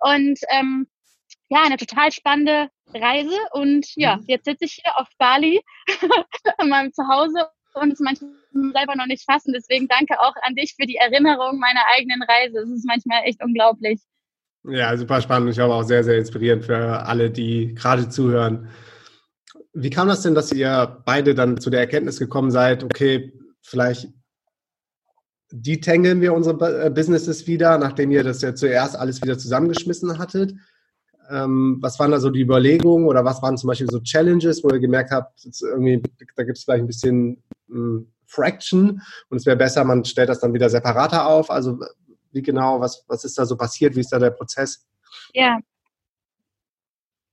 [0.00, 0.86] Und ähm,
[1.48, 3.36] ja, eine total spannende Reise.
[3.52, 4.24] Und ja, mhm.
[4.26, 5.60] jetzt sitze ich hier auf Bali
[6.60, 8.30] in meinem Zuhause und es manchmal
[8.72, 9.52] selber noch nicht fassen.
[9.52, 12.58] Deswegen danke auch an dich für die Erinnerung meiner eigenen Reise.
[12.58, 14.00] Es ist manchmal echt unglaublich.
[14.66, 15.50] Ja, super spannend.
[15.50, 18.68] Ich glaube auch sehr, sehr inspirierend für alle, die gerade zuhören.
[19.74, 24.08] Wie kam das denn, dass ihr beide dann zu der Erkenntnis gekommen seid, okay, vielleicht
[25.50, 30.54] detangeln wir unsere äh, Businesses wieder, nachdem ihr das ja zuerst alles wieder zusammengeschmissen hattet?
[31.30, 34.70] Ähm, was waren da so die Überlegungen oder was waren zum Beispiel so Challenges, wo
[34.70, 36.02] ihr gemerkt habt, irgendwie,
[36.36, 40.40] da gibt es vielleicht ein bisschen ähm, Fraction und es wäre besser, man stellt das
[40.40, 41.50] dann wieder separater auf?
[41.50, 41.78] Also
[42.34, 44.86] wie genau, was, was ist da so passiert, wie ist da der Prozess?
[45.32, 45.58] Ja,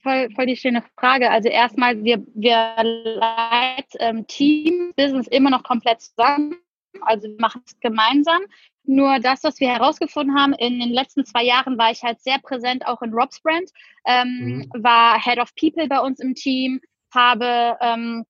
[0.02, 1.30] voll, voll die schöne Frage.
[1.30, 6.56] Also erstmal, wir, wir leiten ähm, Team-Business immer noch komplett zusammen.
[7.02, 8.42] Also wir machen es gemeinsam.
[8.84, 12.40] Nur das, was wir herausgefunden haben, in den letzten zwei Jahren war ich halt sehr
[12.40, 13.70] präsent auch in Rob's Brand,
[14.06, 14.84] ähm, mhm.
[14.84, 16.82] war Head of People bei uns im Team,
[17.14, 18.26] habe, ähm,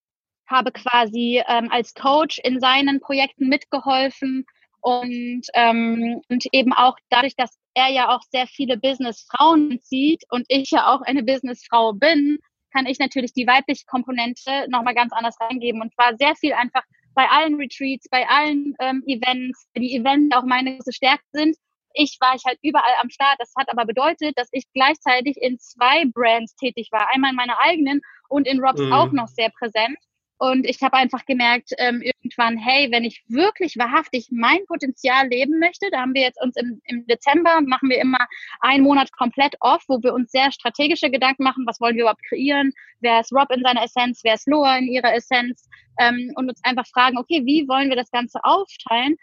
[0.48, 4.46] habe quasi ähm, als Coach in seinen Projekten mitgeholfen,
[4.82, 10.46] und, ähm, und eben auch dadurch, dass er ja auch sehr viele Businessfrauen sieht und
[10.50, 12.40] ich ja auch eine Businessfrau bin,
[12.74, 15.82] kann ich natürlich die weibliche Komponente nochmal ganz anders reingeben.
[15.82, 20.44] Und zwar sehr viel einfach bei allen Retreats, bei allen ähm, Events, die Events auch
[20.44, 21.56] meine große Stärke sind.
[21.94, 23.36] Ich war ich halt überall am Start.
[23.40, 27.10] Das hat aber bedeutet, dass ich gleichzeitig in zwei Brands tätig war.
[27.14, 28.94] Einmal in meiner eigenen und in Robs mhm.
[28.94, 29.98] auch noch sehr präsent.
[30.42, 35.60] Und ich habe einfach gemerkt, ähm, irgendwann, hey, wenn ich wirklich wahrhaftig mein Potenzial leben
[35.60, 38.18] möchte, da haben wir jetzt uns im, im Dezember, machen wir immer
[38.60, 42.28] einen Monat komplett off, wo wir uns sehr strategische Gedanken machen, was wollen wir überhaupt
[42.28, 45.70] kreieren, wer ist Rob in seiner Essenz, wer ist Loa in ihrer Essenz?
[46.00, 49.18] Ähm, und uns einfach fragen, okay, wie wollen wir das Ganze aufteilen?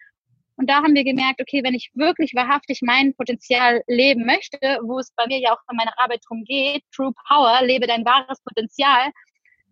[0.54, 5.00] Und da haben wir gemerkt, okay, wenn ich wirklich wahrhaftig mein Potenzial leben möchte, wo
[5.00, 8.40] es bei mir ja auch in meiner Arbeit drum geht, True Power, lebe dein wahres
[8.42, 9.10] Potenzial,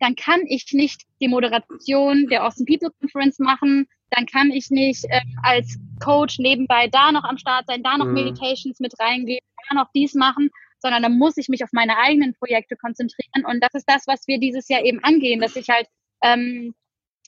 [0.01, 5.05] dann kann ich nicht die Moderation der Austin People Conference machen, dann kann ich nicht
[5.09, 8.15] äh, als Coach nebenbei da noch am Start sein, da noch mhm.
[8.15, 12.35] Meditations mit reingehen, da noch dies machen, sondern dann muss ich mich auf meine eigenen
[12.35, 13.45] Projekte konzentrieren.
[13.47, 15.87] Und das ist das, was wir dieses Jahr eben angehen, dass ich halt,
[16.23, 16.75] ähm,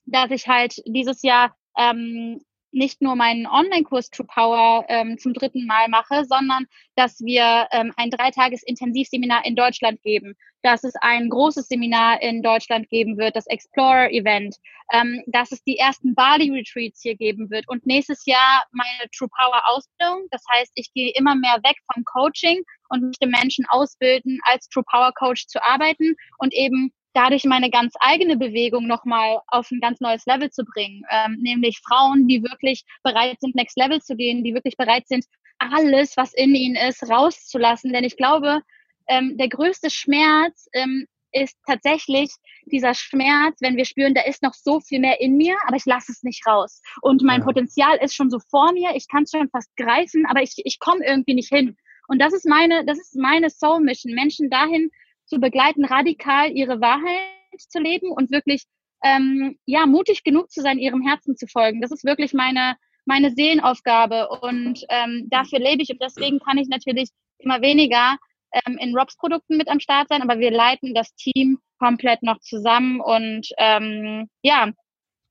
[0.06, 5.66] dass ich halt dieses Jahr ähm, nicht nur meinen Online-Kurs True Power ähm, zum dritten
[5.66, 11.28] Mal mache, sondern dass wir ähm, ein dreitages Intensivseminar in Deutschland geben, dass es ein
[11.28, 14.56] großes Seminar in Deutschland geben wird, das Explorer-Event,
[14.92, 17.68] ähm, dass es die ersten Bali-Retreats hier geben wird.
[17.68, 20.26] Und nächstes Jahr meine True Power-Ausbildung.
[20.30, 24.84] Das heißt, ich gehe immer mehr weg vom Coaching und möchte Menschen ausbilden, als True
[24.84, 30.00] Power Coach zu arbeiten und eben dadurch meine ganz eigene Bewegung nochmal auf ein ganz
[30.00, 31.02] neues Level zu bringen.
[31.10, 35.24] Ähm, nämlich Frauen, die wirklich bereit sind, Next Level zu gehen, die wirklich bereit sind,
[35.58, 37.92] alles, was in ihnen ist, rauszulassen.
[37.92, 38.60] Denn ich glaube,
[39.08, 42.30] ähm, der größte Schmerz ähm, ist tatsächlich
[42.66, 45.84] dieser Schmerz, wenn wir spüren, da ist noch so viel mehr in mir, aber ich
[45.84, 46.80] lasse es nicht raus.
[47.02, 47.46] Und mein ja.
[47.46, 50.78] Potenzial ist schon so vor mir, ich kann es schon fast greifen, aber ich, ich
[50.78, 51.76] komme irgendwie nicht hin.
[52.08, 54.90] Und das ist meine, das ist meine Soul Mission, Menschen dahin
[55.28, 58.64] zu begleiten, radikal ihre Wahrheit zu leben und wirklich
[59.04, 61.80] ähm, ja mutig genug zu sein, ihrem Herzen zu folgen.
[61.80, 66.68] Das ist wirklich meine meine Seelenaufgabe und ähm, dafür lebe ich und deswegen kann ich
[66.68, 68.18] natürlich immer weniger
[68.52, 72.38] ähm, in Robs Produkten mit am Start sein, aber wir leiten das Team komplett noch
[72.40, 74.70] zusammen und ähm, ja,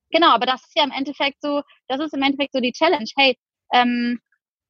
[0.09, 3.09] genau, aber das ist ja im Endeffekt so, das ist im Endeffekt so die Challenge.
[3.15, 3.37] Hey,
[3.71, 4.19] ähm,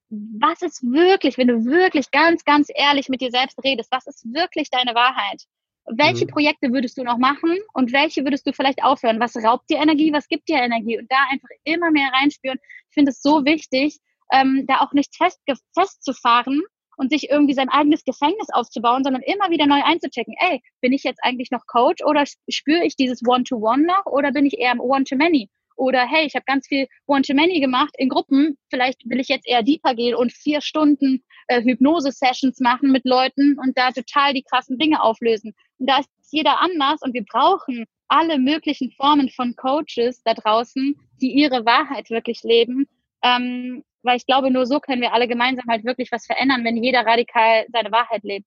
[0.09, 4.25] was ist wirklich, wenn du wirklich ganz, ganz ehrlich mit dir selbst redest, was ist
[4.33, 5.43] wirklich deine Wahrheit?
[5.85, 6.29] Welche mhm.
[6.29, 9.19] Projekte würdest du noch machen und welche würdest du vielleicht aufhören?
[9.19, 10.97] Was raubt dir Energie, was gibt dir Energie?
[10.97, 12.59] Und da einfach immer mehr reinspüren.
[12.89, 13.97] Ich finde es so wichtig,
[14.31, 15.39] ähm, da auch nicht fest,
[15.73, 16.61] festzufahren
[16.97, 20.35] und sich irgendwie sein eigenes Gefängnis aufzubauen, sondern immer wieder neu einzuchecken.
[20.39, 24.31] Ey, bin ich jetzt eigentlich noch Coach oder spüre ich dieses One-to-One -One noch oder
[24.31, 25.49] bin ich eher im One-to-Many?
[25.77, 28.57] Oder hey, ich habe ganz viel One-to-Many gemacht in Gruppen.
[28.69, 33.57] Vielleicht will ich jetzt eher deeper gehen und vier Stunden äh, Hypnose-Sessions machen mit Leuten
[33.59, 35.53] und da total die krassen Dinge auflösen.
[35.77, 40.95] Und da ist jeder anders und wir brauchen alle möglichen Formen von Coaches da draußen,
[41.21, 42.87] die ihre Wahrheit wirklich leben.
[43.23, 46.81] Ähm, weil ich glaube, nur so können wir alle gemeinsam halt wirklich was verändern, wenn
[46.81, 48.45] jeder radikal seine Wahrheit lebt.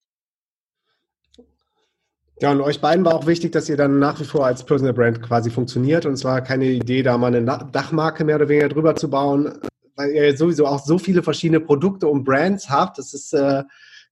[2.40, 4.94] Ja, und euch beiden war auch wichtig, dass ihr dann nach wie vor als Personal
[4.94, 6.06] Brand quasi funktioniert.
[6.06, 9.60] Und zwar keine Idee, da mal eine Dachmarke mehr oder weniger drüber zu bauen,
[9.94, 12.96] weil ihr sowieso auch so viele verschiedene Produkte und Brands habt.
[12.96, 13.64] Das ist äh,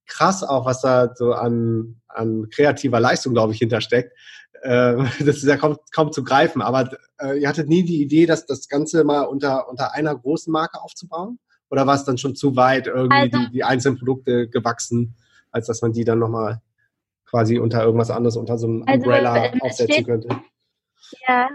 [0.07, 4.13] krass auch, was da so an, an kreativer Leistung, glaube ich, hintersteckt.
[4.61, 6.61] Äh, das ist ja kaum, kaum zu greifen.
[6.61, 10.53] Aber äh, ihr hattet nie die Idee, dass das Ganze mal unter, unter einer großen
[10.53, 11.39] Marke aufzubauen?
[11.71, 15.15] Oder war es dann schon zu weit irgendwie also, die, die einzelnen Produkte gewachsen,
[15.51, 16.61] als dass man die dann nochmal
[17.29, 20.29] quasi unter irgendwas anderes, unter so einem also, Umbrella äh, aufsetzen steht, könnte.
[21.27, 21.49] Ja,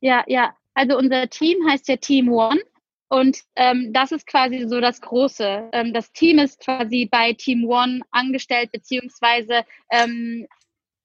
[0.00, 0.54] ja, ja.
[0.74, 2.60] Also unser Team heißt ja Team One.
[3.08, 5.68] Und ähm, das ist quasi so das Große.
[5.72, 10.46] Ähm, das Team ist quasi bei Team One angestellt, beziehungsweise ähm,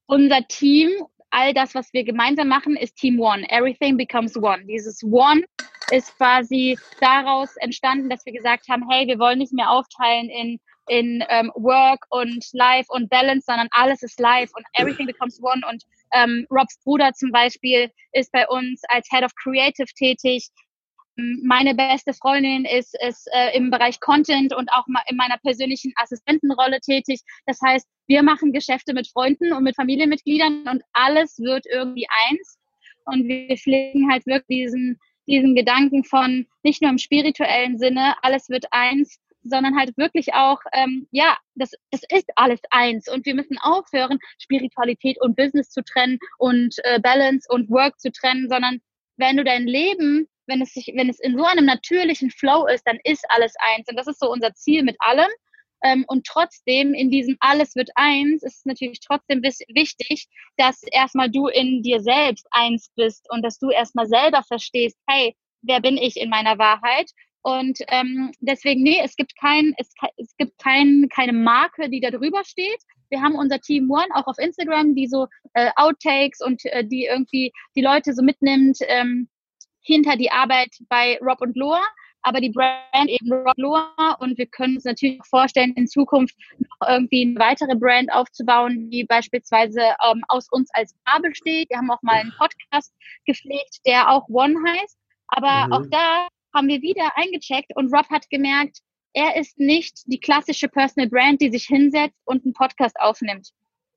[0.07, 0.89] unser Team,
[1.29, 3.45] all das, was wir gemeinsam machen, ist Team One.
[3.49, 4.65] Everything becomes One.
[4.65, 5.43] Dieses One
[5.91, 10.59] ist quasi daraus entstanden, dass wir gesagt haben, hey, wir wollen nicht mehr aufteilen in
[10.89, 15.61] in ähm, Work und Life und Balance, sondern alles ist Life und everything becomes one.
[15.69, 20.47] Und ähm, Robs Bruder zum Beispiel ist bei uns als Head of Creative tätig.
[21.43, 26.79] Meine beste Freundin ist, ist äh, im Bereich Content und auch in meiner persönlichen Assistentenrolle
[26.79, 27.21] tätig.
[27.45, 32.57] Das heißt, wir machen Geschäfte mit Freunden und mit Familienmitgliedern und alles wird irgendwie eins.
[33.05, 38.49] Und wir pflegen halt wirklich diesen, diesen Gedanken von nicht nur im spirituellen Sinne, alles
[38.49, 39.19] wird eins,
[39.49, 43.07] sondern halt wirklich auch, ähm, ja, das, das ist alles eins.
[43.07, 48.11] Und wir müssen aufhören, Spiritualität und Business zu trennen und äh, Balance und Work zu
[48.11, 48.79] trennen, sondern
[49.17, 52.87] wenn du dein Leben, wenn es sich, wenn es in so einem natürlichen Flow ist,
[52.87, 53.87] dann ist alles eins.
[53.89, 55.29] Und das ist so unser Ziel mit allem.
[55.83, 61.29] Ähm, und trotzdem in diesem alles wird eins ist es natürlich trotzdem wichtig, dass erstmal
[61.29, 65.97] du in dir selbst eins bist und dass du erstmal selber verstehst, hey, wer bin
[65.97, 67.09] ich in meiner Wahrheit
[67.57, 72.11] und ähm, deswegen, nee, es gibt kein, es, es gibt kein, keine Marke, die da
[72.11, 76.63] drüber steht, Wir haben unser Team One auch auf Instagram, die so äh, Outtakes und
[76.65, 79.27] äh, die irgendwie die Leute so mitnimmt ähm,
[79.81, 81.81] hinter die Arbeit bei Rob und Loa
[82.21, 86.89] aber die Brand eben Rob Loa und wir können uns natürlich vorstellen, in Zukunft noch
[86.89, 91.69] irgendwie eine weitere Brand aufzubauen, die beispielsweise ähm, aus uns als Bar besteht.
[91.69, 92.93] Wir haben auch mal einen Podcast
[93.25, 95.73] gepflegt, der auch One heißt, aber mhm.
[95.73, 98.79] auch da haben wir wieder eingecheckt und Rob hat gemerkt,
[99.13, 103.49] er ist nicht die klassische Personal Brand, die sich hinsetzt und einen Podcast aufnimmt.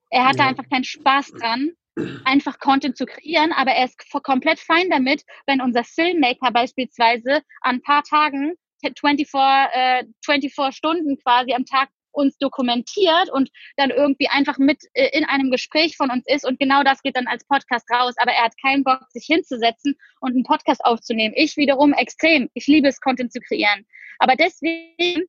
[0.09, 0.47] Er hatte ja.
[0.47, 1.71] einfach keinen Spaß dran
[2.23, 7.75] einfach Content zu kreieren, aber er ist komplett fein damit, wenn unser Filmmaker beispielsweise an
[7.75, 14.29] ein paar Tagen 24, äh, 24 Stunden quasi am Tag uns dokumentiert und dann irgendwie
[14.29, 17.45] einfach mit äh, in einem Gespräch von uns ist und genau das geht dann als
[17.45, 21.33] Podcast raus, aber er hat keinen Bock, sich hinzusetzen und einen Podcast aufzunehmen.
[21.37, 22.49] Ich wiederum extrem.
[22.53, 23.85] Ich liebe es, Content zu kreieren.
[24.19, 25.25] Aber deswegen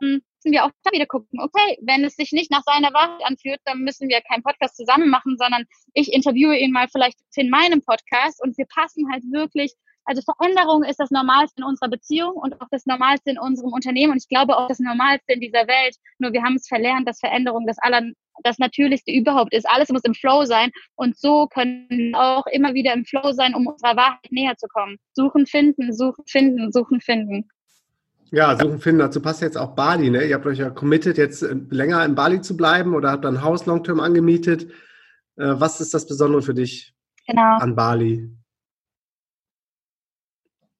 [0.00, 3.24] hm, müssen wir auch da wieder gucken, okay, wenn es sich nicht nach seiner Wahrheit
[3.24, 7.50] anfühlt, dann müssen wir keinen Podcast zusammen machen, sondern ich interviewe ihn mal vielleicht in
[7.50, 12.32] meinem Podcast und wir passen halt wirklich, also Veränderung ist das Normalste in unserer Beziehung
[12.32, 15.66] und auch das Normalste in unserem Unternehmen und ich glaube auch das Normalste in dieser
[15.66, 15.96] Welt.
[16.18, 18.02] Nur wir haben es verlernt, dass Veränderung das aller,
[18.42, 19.68] das Natürlichste überhaupt ist.
[19.68, 23.54] Alles muss im Flow sein und so können wir auch immer wieder im Flow sein,
[23.54, 24.96] um unserer Wahrheit näher zu kommen.
[25.12, 27.48] Suchen, finden, suchen, finden, suchen, finden.
[28.32, 29.00] Ja, suchen finden.
[29.00, 30.08] Dazu passt jetzt auch Bali.
[30.08, 30.24] Ne?
[30.24, 33.42] Ihr habt euch ja committed, jetzt äh, länger in Bali zu bleiben oder habt ein
[33.42, 34.70] Haus long-term angemietet.
[35.36, 36.94] Äh, was ist das Besondere für dich
[37.26, 37.58] genau.
[37.58, 38.30] an Bali?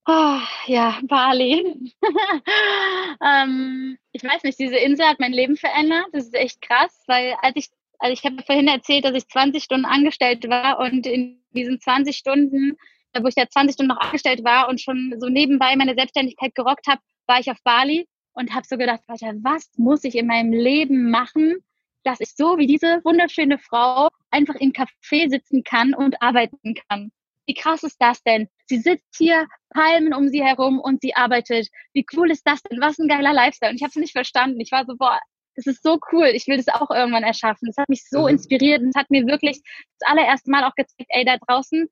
[0.07, 1.93] Oh, ja, Bali.
[3.25, 6.07] ähm, ich weiß nicht, diese Insel hat mein Leben verändert.
[6.13, 9.63] Das ist echt krass, weil als ich, also ich habe vorhin erzählt, dass ich 20
[9.63, 12.77] Stunden angestellt war und in diesen 20 Stunden,
[13.19, 16.87] wo ich ja 20 Stunden noch angestellt war und schon so nebenbei meine Selbstständigkeit gerockt
[16.87, 20.53] habe, war ich auf Bali und habe so gedacht, Alter, was muss ich in meinem
[20.53, 21.57] Leben machen,
[22.05, 27.13] dass ich so wie diese wunderschöne Frau einfach im Café sitzen kann und arbeiten kann.
[27.47, 28.49] Wie krass ist das denn?
[28.67, 31.69] Sie sitzt hier, Palmen um sie herum und sie arbeitet.
[31.93, 32.81] Wie cool ist das denn?
[32.81, 33.71] Was ein geiler Lifestyle.
[33.71, 34.61] Und ich habe es nicht verstanden.
[34.61, 35.19] Ich war so, boah,
[35.57, 36.27] das ist so cool.
[36.27, 37.67] Ich will das auch irgendwann erschaffen.
[37.67, 38.29] Das hat mich so mhm.
[38.29, 39.61] inspiriert und hat mir wirklich
[39.99, 41.89] das allererste Mal auch gezeigt, ey, da draußen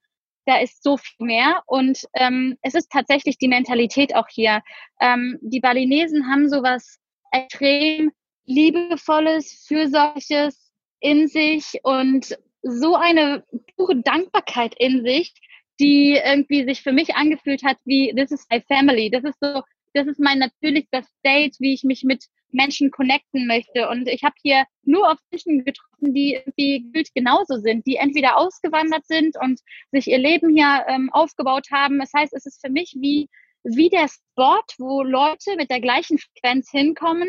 [0.49, 1.63] da ist so viel mehr.
[1.67, 4.63] Und ähm, es ist tatsächlich die Mentalität auch hier.
[4.99, 6.99] Ähm, die Balinesen haben sowas
[7.31, 8.11] extrem
[8.47, 13.45] liebevolles, fürsorgliches in sich und so eine
[13.77, 15.33] pure Dankbarkeit in sich,
[15.81, 19.11] die irgendwie sich für mich angefühlt hat wie This is my family.
[19.11, 19.63] Das ist so,
[19.95, 23.89] das ist mein natürlichster State, wie ich mich mit Menschen connecten möchte.
[23.89, 28.37] Und ich habe hier nur auf Menschen getroffen, die irgendwie gefühlt genauso sind, die entweder
[28.37, 29.61] ausgewandert sind und
[29.93, 31.99] sich ihr Leben hier ähm, aufgebaut haben.
[31.99, 33.29] Das heißt, es ist für mich wie,
[33.65, 37.29] wie der Sport, wo Leute mit der gleichen Frequenz hinkommen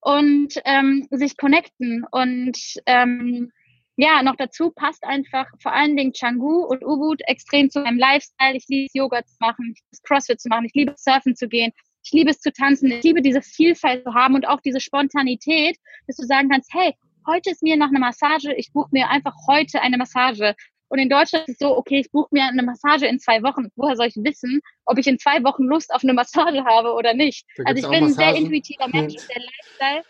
[0.00, 2.04] und ähm, sich connecten.
[2.10, 3.50] Und ähm,
[3.96, 8.56] ja, noch dazu passt einfach vor allen Dingen Changu und Ubud extrem zu meinem Lifestyle.
[8.56, 11.04] Ich liebe es, Yoga zu machen, ich liebe es, Crossfit zu machen, ich liebe es,
[11.04, 11.72] Surfen zu gehen.
[12.04, 12.90] Ich liebe es zu tanzen.
[12.90, 16.94] Ich liebe diese Vielfalt zu haben und auch diese Spontanität, dass du sagen kannst, hey,
[17.26, 20.54] heute ist mir nach einer Massage, ich buche mir einfach heute eine Massage.
[20.88, 23.68] Und in Deutschland ist es so, okay, ich buche mir eine Massage in zwei Wochen.
[23.76, 27.14] Woher soll ich wissen, ob ich in zwei Wochen Lust auf eine Massage habe oder
[27.14, 27.46] nicht?
[27.64, 30.04] Also ich bin ein sehr intuitiver Mensch der Lifestyle.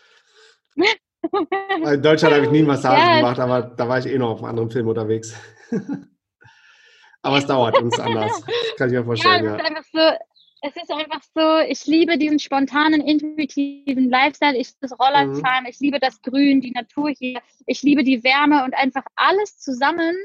[1.93, 4.39] In Deutschland habe ich nie Massagen ja, gemacht, aber da war ich eh noch auf
[4.39, 5.35] einem anderen Film unterwegs.
[7.21, 8.41] aber es dauert uns anders.
[8.41, 9.45] Das kann ich mir vorstellen.
[9.45, 10.17] Ja, es ist einfach so,
[10.61, 14.57] es ist einfach so, ich liebe diesen spontanen, intuitiven Lifestyle.
[14.57, 15.69] Ich das Rollerfahren, mhm.
[15.69, 20.15] ich liebe das Grün, die Natur hier, ich liebe die Wärme und einfach alles zusammen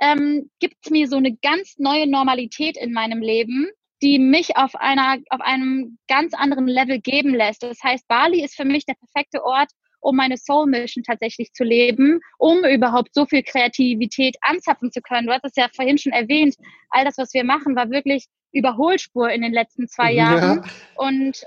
[0.00, 3.68] ähm, gibt mir so eine ganz neue Normalität in meinem Leben,
[4.02, 7.62] die mich auf einer, auf einem ganz anderen Level geben lässt.
[7.62, 11.64] Das heißt, Bali ist für mich der perfekte Ort, um meine Soul Mission tatsächlich zu
[11.64, 15.26] leben, um überhaupt so viel Kreativität anzapfen zu können.
[15.26, 16.56] Du hast es ja vorhin schon erwähnt,
[16.90, 20.62] all das, was wir machen, war wirklich Überholspur in den letzten zwei Jahren.
[20.64, 20.70] Ja.
[20.96, 21.42] Und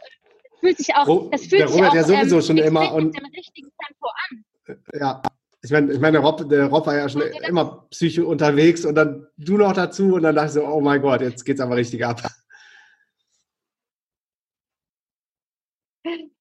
[0.60, 3.26] fühlt sich auch, das fühlt sich auch ja sowieso ähm, schon immer und mit dem
[3.26, 4.80] richtigen Tempo an.
[4.94, 5.22] Ja,
[5.64, 8.96] ich meine, ich meine, der Rob, der Rob war ja schon immer psychisch unterwegs und
[8.96, 11.76] dann du noch dazu und dann dachte ich so, oh mein Gott, jetzt geht's aber
[11.76, 12.22] richtig ab.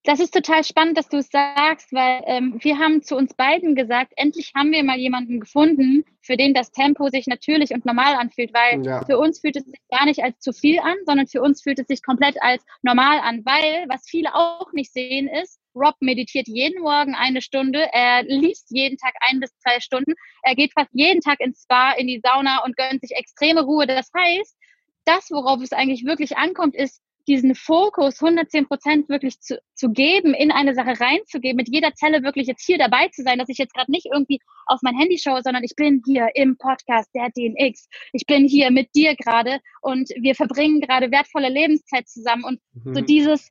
[0.04, 3.74] Das ist total spannend, dass du es sagst, weil ähm, wir haben zu uns beiden
[3.74, 8.14] gesagt, endlich haben wir mal jemanden gefunden, für den das Tempo sich natürlich und normal
[8.14, 9.04] anfühlt, weil ja.
[9.04, 11.78] für uns fühlt es sich gar nicht als zu viel an, sondern für uns fühlt
[11.78, 16.48] es sich komplett als normal an, weil was viele auch nicht sehen ist, Rob meditiert
[16.48, 20.90] jeden Morgen eine Stunde, er liest jeden Tag ein bis zwei Stunden, er geht fast
[20.92, 23.86] jeden Tag ins Spa, in die Sauna und gönnt sich extreme Ruhe.
[23.86, 24.56] Das heißt,
[25.04, 30.34] das, worauf es eigentlich wirklich ankommt, ist, diesen Fokus 110 Prozent wirklich zu, zu geben,
[30.34, 33.56] in eine Sache reinzugeben, mit jeder Zelle wirklich jetzt hier dabei zu sein, dass ich
[33.56, 37.30] jetzt gerade nicht irgendwie auf mein Handy schaue, sondern ich bin hier im Podcast der
[37.30, 37.88] DNX.
[38.12, 42.94] Ich bin hier mit dir gerade und wir verbringen gerade wertvolle Lebenszeit zusammen und mhm.
[42.96, 43.50] so dieses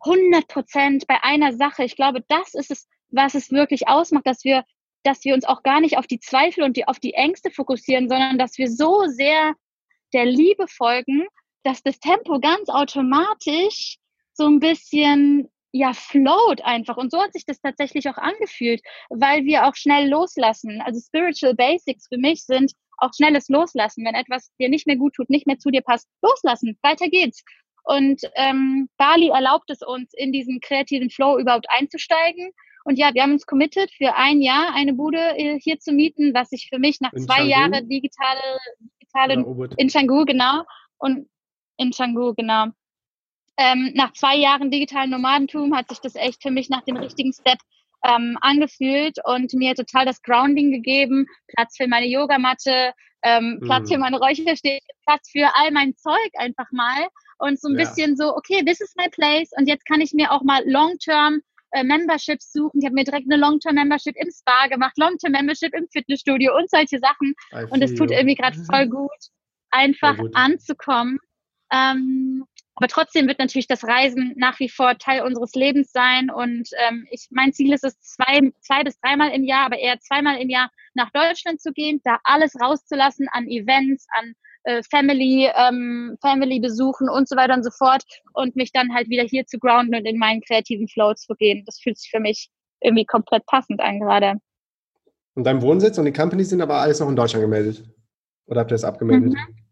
[0.00, 1.82] 100 Prozent bei einer Sache.
[1.82, 4.64] Ich glaube, das ist es, was es wirklich ausmacht, dass wir
[5.02, 8.08] dass wir uns auch gar nicht auf die Zweifel und die, auf die Ängste fokussieren,
[8.08, 9.54] sondern dass wir so sehr
[10.12, 11.28] der Liebe folgen,
[11.66, 13.96] dass das Tempo ganz automatisch
[14.32, 19.44] so ein bisschen ja float einfach und so hat sich das tatsächlich auch angefühlt, weil
[19.44, 20.80] wir auch schnell loslassen.
[20.80, 24.04] Also Spiritual Basics für mich sind auch schnelles Loslassen.
[24.04, 27.42] Wenn etwas dir nicht mehr gut tut, nicht mehr zu dir passt, loslassen, weiter geht's.
[27.82, 32.52] Und ähm, Bali erlaubt es uns, in diesen kreativen Flow überhaupt einzusteigen.
[32.84, 36.32] Und ja, wir haben uns committed, für ein Jahr eine Bude äh, hier zu mieten,
[36.32, 38.40] was sich für mich nach in zwei Jahren digitale,
[39.00, 39.44] digitale
[39.76, 40.62] in Canggu, genau,
[40.98, 41.28] und
[41.76, 42.66] in Canggu, genau.
[43.58, 47.32] Ähm, nach zwei Jahren digitalen Nomadentum hat sich das echt für mich nach dem richtigen
[47.32, 47.58] Step
[48.04, 53.92] ähm, angefühlt und mir total das Grounding gegeben, Platz für meine Yogamatte, ähm, Platz mm.
[53.94, 57.08] für meine Räucherstäbe, Platz für all mein Zeug einfach mal
[57.38, 57.84] und so ein ja.
[57.84, 61.40] bisschen so, okay, this is my place und jetzt kann ich mir auch mal long-term
[61.72, 62.80] äh, Memberships suchen.
[62.80, 67.34] Ich habe mir direkt eine Long-Term-Membership im Spa gemacht, Long-Term-Membership im Fitnessstudio und solche Sachen.
[67.70, 69.10] Und es tut irgendwie gerade voll gut,
[69.70, 70.30] einfach gut.
[70.34, 71.18] anzukommen
[71.72, 72.44] ähm,
[72.76, 76.30] aber trotzdem wird natürlich das Reisen nach wie vor Teil unseres Lebens sein.
[76.30, 79.98] Und ähm, ich, mein Ziel ist es, zwei, zwei bis dreimal im Jahr, aber eher
[80.00, 85.50] zweimal im Jahr nach Deutschland zu gehen, da alles rauszulassen an Events, an äh, Family,
[85.54, 88.02] ähm, Family besuchen und so weiter und so fort
[88.34, 91.64] und mich dann halt wieder hier zu grounden und in meinen kreativen Flow zu gehen.
[91.64, 92.50] Das fühlt sich für mich
[92.82, 94.34] irgendwie komplett passend an gerade.
[95.34, 97.84] Und dein Wohnsitz und die Company sind aber alles noch in Deutschland gemeldet?
[98.46, 99.32] Oder habt ihr das abgemeldet?
[99.32, 99.65] Mhm.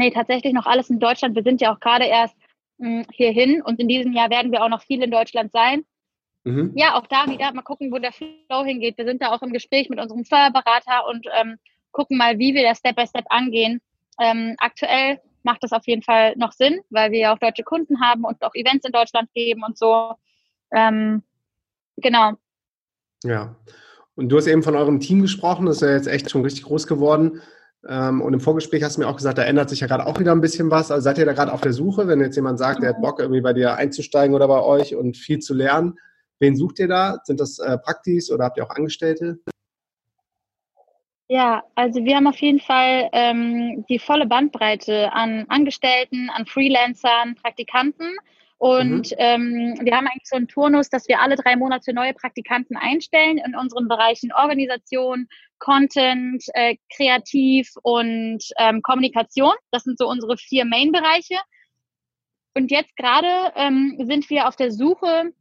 [0.00, 1.36] Nee, tatsächlich noch alles in Deutschland.
[1.36, 2.34] Wir sind ja auch gerade erst
[2.78, 5.84] mh, hm, hierhin und in diesem Jahr werden wir auch noch viel in Deutschland sein.
[6.44, 6.72] Mhm.
[6.74, 8.96] Ja, auch da wieder mal gucken, wo der Flow hingeht.
[8.96, 11.58] Wir sind da auch im Gespräch mit unserem Steuerberater und ähm,
[11.92, 13.82] gucken mal, wie wir das Step by Step angehen.
[14.18, 18.00] Ähm, aktuell macht das auf jeden Fall noch Sinn, weil wir ja auch deutsche Kunden
[18.00, 20.14] haben und auch Events in Deutschland geben und so.
[20.72, 21.22] Ähm,
[21.98, 22.32] genau.
[23.22, 23.54] Ja.
[24.14, 26.62] Und du hast eben von eurem Team gesprochen, das ist ja jetzt echt schon richtig
[26.62, 27.42] groß geworden.
[27.88, 30.18] Ähm, und im Vorgespräch hast du mir auch gesagt, da ändert sich ja gerade auch
[30.18, 30.90] wieder ein bisschen was.
[30.90, 33.20] Also seid ihr da gerade auf der Suche, wenn jetzt jemand sagt, der hat Bock,
[33.20, 35.98] irgendwie bei dir einzusteigen oder bei euch und viel zu lernen.
[36.38, 37.20] Wen sucht ihr da?
[37.24, 39.38] Sind das äh, Praktis oder habt ihr auch Angestellte?
[41.28, 47.36] Ja, also wir haben auf jeden Fall ähm, die volle Bandbreite an Angestellten, an Freelancern,
[47.36, 48.16] Praktikanten.
[48.60, 49.16] Und mhm.
[49.16, 53.38] ähm, wir haben eigentlich so einen Turnus, dass wir alle drei Monate neue Praktikanten einstellen
[53.38, 59.54] in unseren Bereichen Organisation, Content, äh, Kreativ und ähm, Kommunikation.
[59.70, 61.38] Das sind so unsere vier Main-Bereiche.
[62.52, 65.32] Und jetzt gerade ähm, sind wir auf der Suche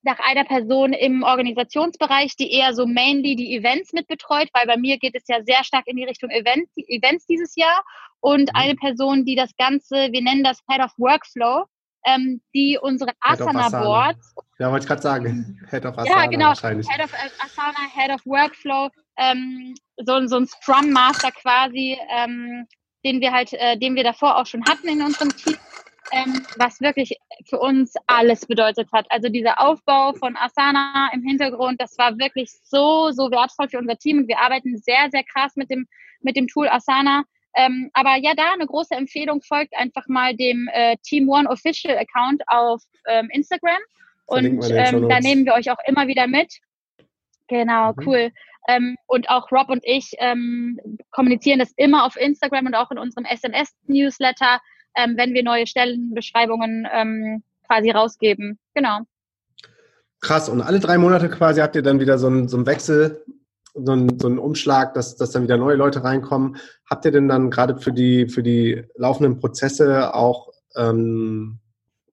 [0.00, 4.96] nach einer Person im Organisationsbereich, die eher so mainly die Events mitbetreut, weil bei mir
[4.96, 7.84] geht es ja sehr stark in die Richtung Event, Events dieses Jahr.
[8.20, 8.54] Und mhm.
[8.54, 11.66] eine Person, die das Ganze, wir nennen das Head of Workflow,
[12.04, 14.34] ähm, die unsere Asana-Boards.
[14.58, 15.60] Ja, wollte ich gerade sagen.
[15.70, 16.22] Head of Asana.
[16.22, 16.54] Ja, genau.
[16.54, 22.66] Head of äh, Asana, Head of Workflow, ähm, so, so ein Scrum Master quasi, ähm,
[23.04, 25.56] den wir halt, äh, den wir davor auch schon hatten in unserem Team.
[26.10, 27.18] Ähm, was wirklich
[27.50, 29.04] für uns alles bedeutet hat.
[29.10, 33.98] Also dieser Aufbau von Asana im Hintergrund, das war wirklich so, so wertvoll für unser
[33.98, 35.86] Team und wir arbeiten sehr, sehr krass mit dem,
[36.22, 37.24] mit dem Tool Asana.
[37.58, 41.98] Ähm, aber ja, da eine große Empfehlung folgt einfach mal dem äh, Team One Official
[41.98, 43.80] Account auf ähm, Instagram.
[44.26, 46.54] Und ähm, da nehmen wir euch auch immer wieder mit.
[47.48, 48.06] Genau, mhm.
[48.06, 48.30] cool.
[48.68, 50.78] Ähm, und auch Rob und ich ähm,
[51.10, 54.60] kommunizieren das immer auf Instagram und auch in unserem SMS-Newsletter,
[54.96, 58.58] ähm, wenn wir neue Stellenbeschreibungen quasi rausgeben.
[58.74, 59.00] Genau.
[60.20, 63.24] Krass, und alle drei Monate quasi habt ihr dann wieder so einen, so einen Wechsel
[63.74, 66.56] so ein, so ein Umschlag, dass, dass dann wieder neue Leute reinkommen.
[66.88, 71.58] Habt ihr denn dann gerade für die, für die laufenden Prozesse auch ähm,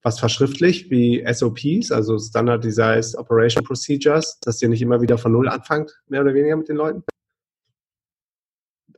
[0.02, 5.48] was verschriftlicht, wie SOPs, also Standardized Operation Procedures, dass ihr nicht immer wieder von Null
[5.48, 7.02] anfangt, mehr oder weniger mit den Leuten?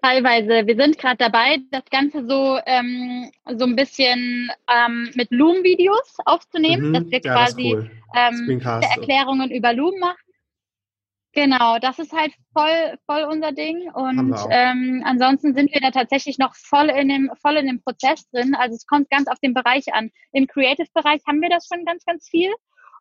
[0.02, 0.66] Teilweise.
[0.66, 6.90] Wir sind gerade dabei, das Ganze so, ähm, so ein bisschen ähm, mit Loom-Videos aufzunehmen,
[6.90, 8.60] mhm, dass wir ja, quasi das cool.
[8.60, 10.27] ähm, Erklärungen über Loom machen
[11.38, 13.88] Genau, das ist halt voll, voll unser Ding.
[13.92, 18.28] Und ähm, ansonsten sind wir da tatsächlich noch voll in, dem, voll in dem Prozess
[18.30, 18.56] drin.
[18.56, 20.10] Also es kommt ganz auf den Bereich an.
[20.32, 22.50] Im Creative-Bereich haben wir das schon ganz, ganz viel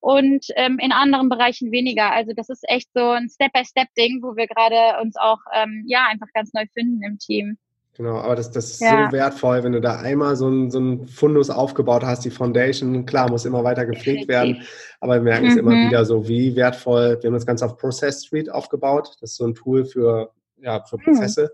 [0.02, 2.12] und ähm, in anderen Bereichen weniger.
[2.12, 6.28] Also das ist echt so ein Step-by-Step-Ding, wo wir gerade uns auch ähm, ja einfach
[6.32, 7.58] ganz neu finden im Team.
[7.98, 9.08] Genau, aber das, das ist ja.
[9.10, 13.08] so wertvoll, wenn du da einmal so ein, so ein Fundus aufgebaut hast, die Foundation,
[13.08, 14.62] klar, muss immer weiter gepflegt werden,
[15.00, 15.52] aber wir merken mhm.
[15.52, 15.88] es immer mhm.
[15.88, 19.48] wieder so, wie wertvoll, wir haben das Ganze auf Process Street aufgebaut, das ist so
[19.48, 20.32] ein Tool für,
[20.62, 21.06] ja, für mhm.
[21.06, 21.52] Prozesse,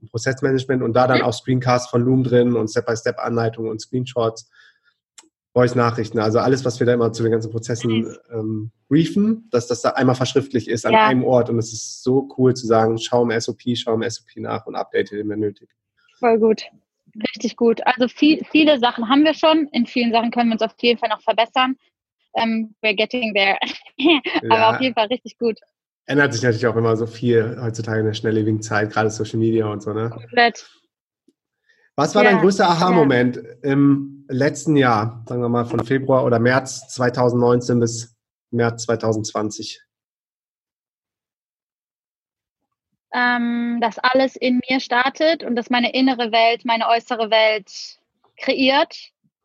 [0.00, 0.08] mhm.
[0.10, 4.48] Prozessmanagement und da dann auch Screencasts von Loom drin und Step-by-Step-Anleitungen und Screenshots,
[5.54, 9.82] Voice-Nachrichten, also alles, was wir da immer zu den ganzen Prozessen ähm, briefen, dass das
[9.82, 11.08] da einmal verschriftlich ist an ja.
[11.08, 14.36] einem Ort und es ist so cool zu sagen, schau im SOP, schau im SOP
[14.36, 15.68] nach und update den, wenn nötig.
[16.20, 16.62] Voll gut.
[17.34, 17.84] Richtig gut.
[17.86, 19.66] Also viel, viele Sachen haben wir schon.
[19.72, 21.76] In vielen Sachen können wir uns auf jeden Fall noch verbessern.
[22.32, 23.58] Um, ähm, we're getting there.
[24.44, 24.70] Aber ja.
[24.70, 25.58] auf jeden Fall richtig gut.
[26.06, 29.66] Ändert sich natürlich auch immer so viel heutzutage in der schnelllebigen Zeit, gerade Social Media
[29.66, 30.10] und so, ne?
[30.10, 30.68] Komplett.
[31.96, 33.42] Was war ja, dein größter Aha-Moment ja.
[33.72, 38.16] im letzten Jahr, sagen wir mal von Februar oder März 2019 bis
[38.50, 39.82] März 2020?
[43.14, 47.98] Ähm, dass alles in mir startet und dass meine innere Welt meine äußere Welt
[48.36, 48.96] kreiert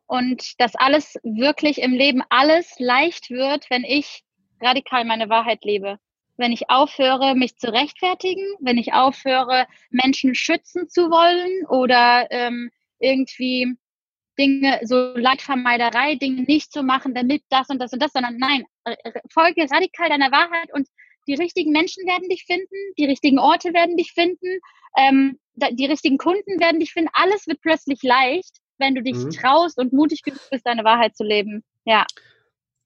[0.07, 4.24] und dass alles wirklich im Leben alles leicht wird, wenn ich
[4.61, 5.97] radikal meine Wahrheit lebe.
[6.38, 12.72] Wenn ich aufhöre, mich zu rechtfertigen, wenn ich aufhöre, Menschen schützen zu wollen oder ähm,
[12.99, 13.76] irgendwie
[14.38, 18.66] Dinge, so Leidvermeiderei, Dinge nicht zu machen, damit das und das und das, sondern nein,
[19.32, 20.88] folge radikal deiner Wahrheit und
[21.28, 24.59] die richtigen Menschen werden dich finden, die richtigen Orte werden dich finden,
[24.97, 25.39] ähm,
[25.71, 27.09] die richtigen Kunden werden dich finden.
[27.13, 29.30] Alles wird plötzlich leicht, wenn du dich mhm.
[29.32, 31.63] traust und mutig genug bist, deine Wahrheit zu leben.
[31.86, 32.05] Ja.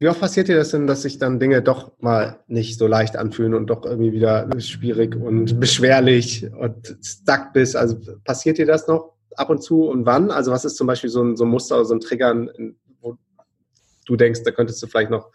[0.01, 3.17] Wie oft passiert dir das denn, dass sich dann Dinge doch mal nicht so leicht
[3.17, 7.75] anfühlen und doch irgendwie wieder schwierig und beschwerlich und stuck bist?
[7.75, 10.31] Also passiert dir das noch ab und zu und wann?
[10.31, 12.88] Also was ist zum Beispiel so ein, so ein Muster oder so ein Trigger, wo
[14.10, 15.28] du denkst, da könntest du vielleicht noch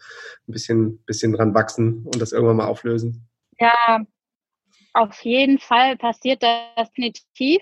[0.47, 3.27] ein bisschen, bisschen dran wachsen und das irgendwann mal auflösen?
[3.57, 4.05] Ja,
[4.93, 7.61] auf jeden Fall passiert das definitiv.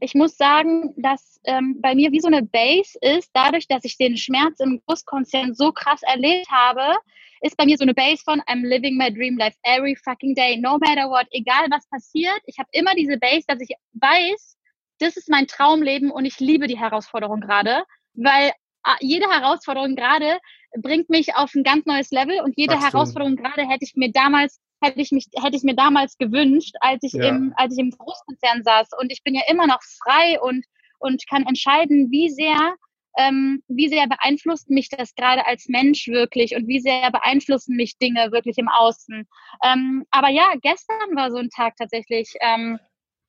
[0.00, 3.96] Ich muss sagen, dass ähm, bei mir wie so eine Base ist, dadurch, dass ich
[3.98, 6.96] den Schmerz im Großkonzern so krass erlebt habe,
[7.40, 10.56] ist bei mir so eine Base von I'm living my dream life every fucking day,
[10.56, 12.40] no matter what, egal was passiert.
[12.46, 14.56] Ich habe immer diese Base, dass ich weiß,
[14.98, 17.84] das ist mein Traumleben und ich liebe die Herausforderung gerade,
[18.14, 18.52] weil
[19.00, 20.38] jede Herausforderung gerade
[20.80, 22.90] bringt mich auf ein ganz neues Level und jede Wachstum.
[22.90, 27.02] Herausforderung gerade hätte ich mir damals hätte ich mich hätte ich mir damals gewünscht, als
[27.02, 27.28] ich ja.
[27.28, 30.64] im als ich im Großkonzern saß und ich bin ja immer noch frei und
[30.98, 32.74] und kann entscheiden, wie sehr
[33.18, 37.98] ähm, wie sehr beeinflusst mich das gerade als Mensch wirklich und wie sehr beeinflussen mich
[37.98, 39.28] Dinge wirklich im Außen.
[39.64, 42.32] Ähm, aber ja, gestern war so ein Tag tatsächlich.
[42.40, 42.78] Ähm,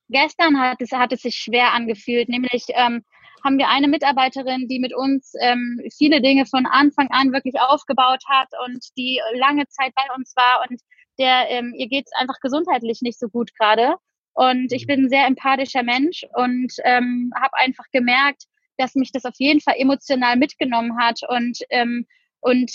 [0.08, 3.04] gestern hat es, hat es sich schwer angefühlt, nämlich ähm,
[3.44, 8.22] haben wir eine Mitarbeiterin, die mit uns ähm, viele Dinge von Anfang an wirklich aufgebaut
[8.26, 10.80] hat und die lange Zeit bei uns war und
[11.18, 13.94] der ähm, ihr geht es einfach gesundheitlich nicht so gut gerade.
[14.32, 14.88] Und ich mhm.
[14.88, 18.44] bin ein sehr empathischer Mensch und ähm, habe einfach gemerkt,
[18.78, 22.06] dass mich das auf jeden Fall emotional mitgenommen hat und ähm,
[22.40, 22.72] und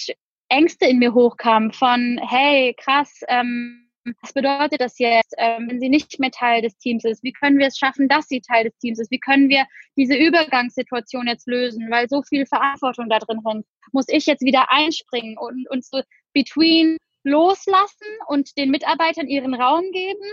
[0.48, 3.89] Ängste in mir hochkamen von hey krass ähm,
[4.22, 7.24] was bedeutet das jetzt, ähm, wenn sie nicht mehr Teil des Teams ist?
[7.24, 9.12] Wie können wir es schaffen, dass sie Teil des Teams ist?
[9.12, 9.66] Wie können wir
[9.98, 13.66] diese Übergangssituation jetzt lösen, weil so viel Verantwortung da drin hängt?
[13.92, 16.02] Muss ich jetzt wieder einspringen und uns so
[16.34, 20.32] between loslassen und den Mitarbeitern ihren Raum geben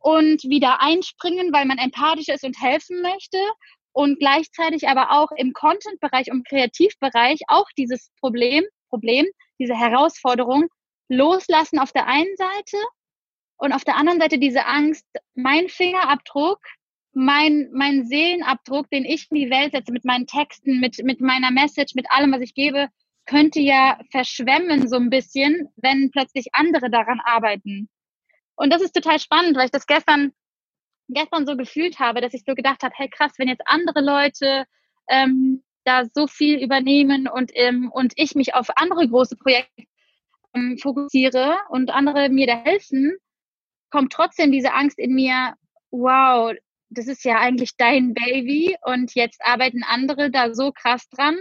[0.00, 3.38] und wieder einspringen, weil man empathisch ist und helfen möchte?
[3.92, 9.26] Und gleichzeitig aber auch im Content-Bereich und Kreativbereich auch dieses Problem, Problem,
[9.58, 10.66] diese Herausforderung
[11.08, 12.76] loslassen auf der einen Seite
[13.58, 16.60] und auf der anderen Seite diese Angst, mein Fingerabdruck,
[17.12, 21.50] mein, mein Seelenabdruck, den ich in die Welt setze mit meinen Texten, mit, mit meiner
[21.50, 22.88] Message, mit allem, was ich gebe,
[23.24, 27.88] könnte ja verschwemmen so ein bisschen, wenn plötzlich andere daran arbeiten.
[28.54, 30.32] Und das ist total spannend, weil ich das gestern,
[31.08, 34.64] gestern so gefühlt habe, dass ich so gedacht habe, hey krass, wenn jetzt andere Leute
[35.08, 39.84] ähm, da so viel übernehmen und, ähm, und ich mich auf andere große Projekte
[40.54, 43.16] ähm, fokussiere und andere mir da helfen,
[43.96, 45.54] kommt trotzdem diese Angst in mir,
[45.90, 46.52] wow,
[46.90, 51.34] das ist ja eigentlich dein Baby und jetzt arbeiten andere da so krass dran.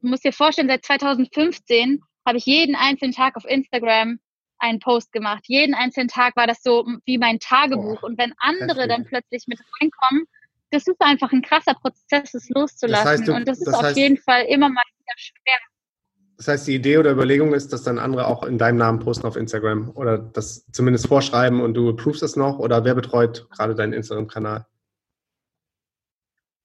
[0.00, 4.18] Du musst dir vorstellen, seit 2015 habe ich jeden einzelnen Tag auf Instagram
[4.58, 5.44] einen Post gemacht.
[5.46, 8.02] Jeden einzelnen Tag war das so wie mein Tagebuch.
[8.02, 10.24] Oh, und wenn andere dann plötzlich mit reinkommen,
[10.70, 13.04] das ist einfach ein krasser Prozess, es loszulassen.
[13.04, 15.58] Das heißt, du, und das ist das auf jeden Fall immer mal wieder schwer.
[16.36, 19.26] Das heißt, die Idee oder Überlegung ist, dass dann andere auch in deinem Namen posten
[19.26, 23.74] auf Instagram oder das zumindest vorschreiben und du approvest das noch oder wer betreut gerade
[23.74, 24.66] deinen Instagram-Kanal?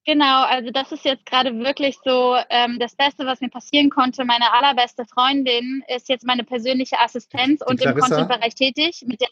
[0.05, 4.25] Genau, also das ist jetzt gerade wirklich so ähm, das Beste, was mir passieren konnte.
[4.25, 9.03] Meine allerbeste Freundin ist jetzt meine persönliche Assistenz und im Content-Bereich tätig.
[9.05, 9.27] Mit der,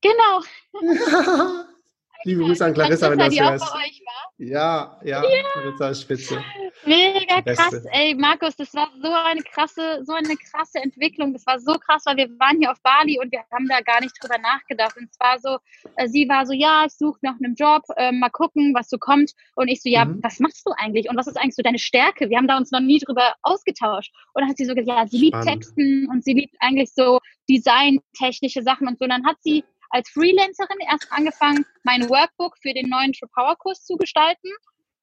[0.00, 0.42] genau.
[2.24, 4.32] Liebe Grüße an Clarissa, wenn das die auch bei euch war.
[4.38, 5.70] Ja, ja, ja.
[5.70, 6.42] das war spitze.
[6.84, 11.32] Mega krass, ey, Markus, das war so eine krasse, so eine krasse Entwicklung.
[11.32, 14.00] Das war so krass, weil wir waren hier auf Bali und wir haben da gar
[14.00, 14.96] nicht drüber nachgedacht.
[14.96, 15.58] Und es war so,
[15.96, 18.98] äh, sie war so, ja, ich suche nach einem Job, äh, mal gucken, was so
[18.98, 19.32] kommt.
[19.54, 20.20] Und ich so, ja, mhm.
[20.22, 21.08] was machst du eigentlich?
[21.08, 22.30] Und was ist eigentlich so deine Stärke?
[22.30, 24.12] Wir haben da uns noch nie drüber ausgetauscht.
[24.34, 25.62] Und dann hat sie so gesagt, ja, sie liebt Spannend.
[25.62, 29.04] Texten und sie liebt eigentlich so Design, technische Sachen und so.
[29.04, 33.56] Und dann hat sie als Freelancerin erst angefangen, mein Workbook für den neuen True Power
[33.56, 34.48] Kurs zu gestalten.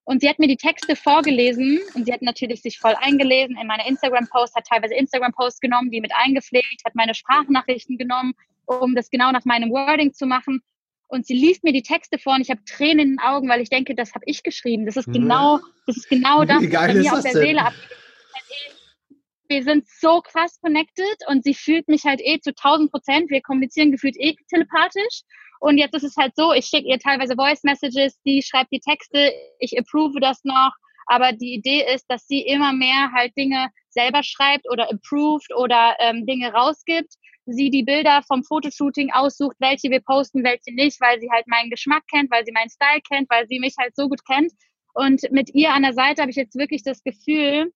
[0.03, 3.65] Und sie hat mir die Texte vorgelesen und sie hat natürlich sich voll eingelesen in
[3.65, 8.33] meine Instagram-Posts, hat teilweise Instagram-Posts genommen, die mit eingepflegt, hat meine Sprachnachrichten genommen,
[8.67, 10.61] um das genau nach meinem Wording zu machen.
[11.07, 13.61] Und sie liest mir die Texte vor und ich habe Tränen in den Augen, weil
[13.61, 14.85] ich denke, das habe ich geschrieben.
[14.85, 17.89] Das ist genau, das ist genau das, was mir auf der Seele abgeht
[19.47, 23.29] wir sind so krass connected und sie fühlt mich halt eh zu 1000 Prozent.
[23.29, 25.21] Wir kommunizieren gefühlt eh telepathisch.
[25.59, 28.79] Und jetzt ist es halt so, ich schicke ihr teilweise Voice Messages, die schreibt die
[28.79, 30.71] Texte, ich approve das noch.
[31.07, 35.95] Aber die Idee ist, dass sie immer mehr halt Dinge selber schreibt oder approved oder
[35.99, 37.13] ähm, Dinge rausgibt.
[37.45, 41.69] Sie die Bilder vom Fotoshooting aussucht, welche wir posten, welche nicht, weil sie halt meinen
[41.69, 44.51] Geschmack kennt, weil sie meinen Style kennt, weil sie mich halt so gut kennt.
[44.95, 47.71] Und mit ihr an der Seite habe ich jetzt wirklich das Gefühl,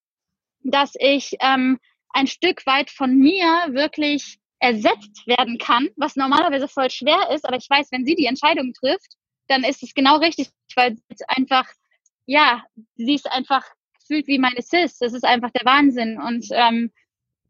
[0.64, 1.80] dass ich ähm,
[2.10, 7.57] ein Stück weit von mir wirklich ersetzt werden kann, was normalerweise voll schwer ist, aber
[7.57, 9.14] ich weiß, wenn sie die Entscheidung trifft,
[9.47, 11.66] dann ist es genau richtig, weil es einfach,
[12.26, 12.64] ja,
[12.95, 13.66] sie ist einfach
[13.99, 14.97] gefühlt wie meine Sis.
[14.97, 16.20] Das ist einfach der Wahnsinn.
[16.20, 16.91] Und, ähm,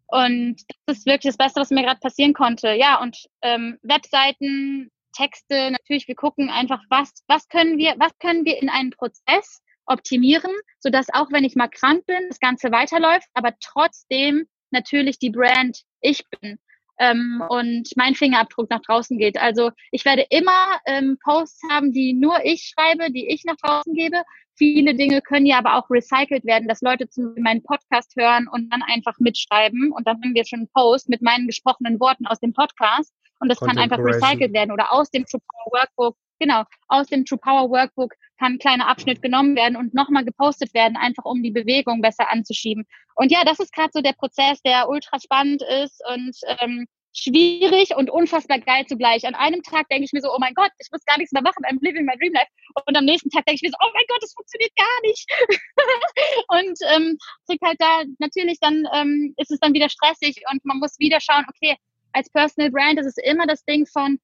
[0.07, 2.73] und das ist wirklich das Beste, was mir gerade passieren konnte.
[2.73, 8.45] Ja, und ähm, Webseiten, Texte, natürlich, wir gucken einfach, was, was können wir, was können
[8.45, 13.27] wir in einen Prozess optimieren, sodass auch wenn ich mal krank bin, das Ganze weiterläuft,
[13.33, 16.59] aber trotzdem natürlich die Brand ich bin
[16.99, 19.37] ähm, und mein Fingerabdruck nach draußen geht.
[19.39, 23.93] Also ich werde immer ähm, Posts haben, die nur ich schreibe, die ich nach draußen
[23.93, 24.21] gebe.
[24.55, 28.71] Viele Dinge können ja aber auch recycelt werden, dass Leute zum meinen Podcast hören und
[28.71, 32.39] dann einfach mitschreiben und dann haben wir schon einen Post mit meinen gesprochenen Worten aus
[32.39, 36.63] dem Podcast und das Content kann einfach recycelt werden oder aus dem True Workbook, genau,
[36.87, 40.97] aus dem True Power Workbook kann ein kleiner Abschnitt genommen werden und nochmal gepostet werden,
[40.97, 42.85] einfach um die Bewegung besser anzuschieben.
[43.15, 47.95] Und ja, das ist gerade so der Prozess, der ultra spannend ist und ähm, schwierig
[47.95, 49.25] und unfassbar geil zugleich.
[49.25, 51.41] An einem Tag denke ich mir so, oh mein Gott, ich muss gar nichts mehr
[51.41, 52.47] machen, I'm living my dream life.
[52.85, 55.25] Und am nächsten Tag denke ich mir so, oh mein Gott, das funktioniert gar nicht.
[56.49, 57.17] und ähm,
[57.47, 61.19] krieg halt da natürlich dann ähm, ist es dann wieder stressig und man muss wieder
[61.19, 61.75] schauen, okay,
[62.13, 64.19] als Personal Brand ist es immer das Ding von,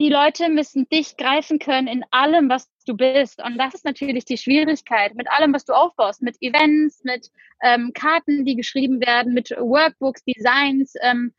[0.00, 3.42] die Leute müssen dich greifen können in allem, was du bist.
[3.42, 7.30] Und das ist natürlich die Schwierigkeit mit allem, was du aufbaust, mit Events, mit
[7.62, 10.94] ähm, Karten, die geschrieben werden, mit Workbooks, Designs.
[11.00, 11.32] Ähm,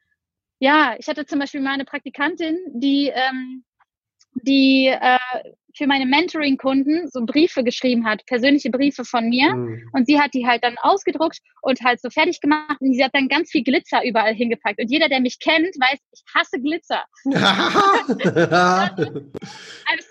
[0.60, 3.64] ja, ich hatte zum Beispiel meine Praktikantin, die, ähm,
[4.44, 5.18] die äh,
[5.78, 9.54] für meine Mentoring-Kunden so Briefe geschrieben hat, persönliche Briefe von mir.
[9.54, 9.90] Mhm.
[9.94, 12.82] Und sie hat die halt dann ausgedruckt und halt so fertig gemacht.
[12.82, 14.80] Und sie hat dann ganz viel Glitzer überall hingepackt.
[14.80, 17.06] Und jeder, der mich kennt, weiß, ich hasse Glitzer.
[17.26, 18.16] I'm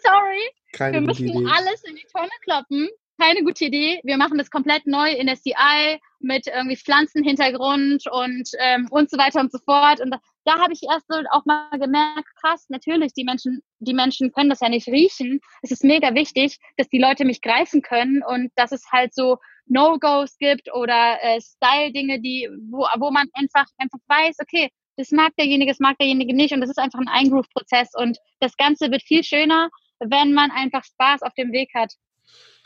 [0.05, 0.49] sorry.
[0.73, 1.47] Keine Wir müssen Idee.
[1.53, 2.89] alles in die Tonne kloppen.
[3.21, 4.01] Keine gute Idee.
[4.05, 9.17] Wir machen das komplett neu in der CI mit irgendwie Pflanzenhintergrund und, ähm, und so
[9.17, 10.01] weiter und so fort.
[10.01, 10.15] Und
[10.47, 14.49] da habe ich erst so auch mal gemerkt, krass, natürlich, die Menschen, die Menschen können
[14.49, 15.41] das ja nicht riechen.
[15.63, 19.39] Es ist mega wichtig, dass die Leute mich greifen können und dass es halt so
[19.67, 25.35] No-Gos gibt oder äh, Style-Dinge, die, wo, wo man einfach, einfach weiß, okay, das mag
[25.37, 29.03] derjenige, das mag derjenige nicht und das ist einfach ein Eingroove-Prozess und das Ganze wird
[29.03, 29.69] viel schöner,
[29.99, 31.93] wenn man einfach Spaß auf dem Weg hat.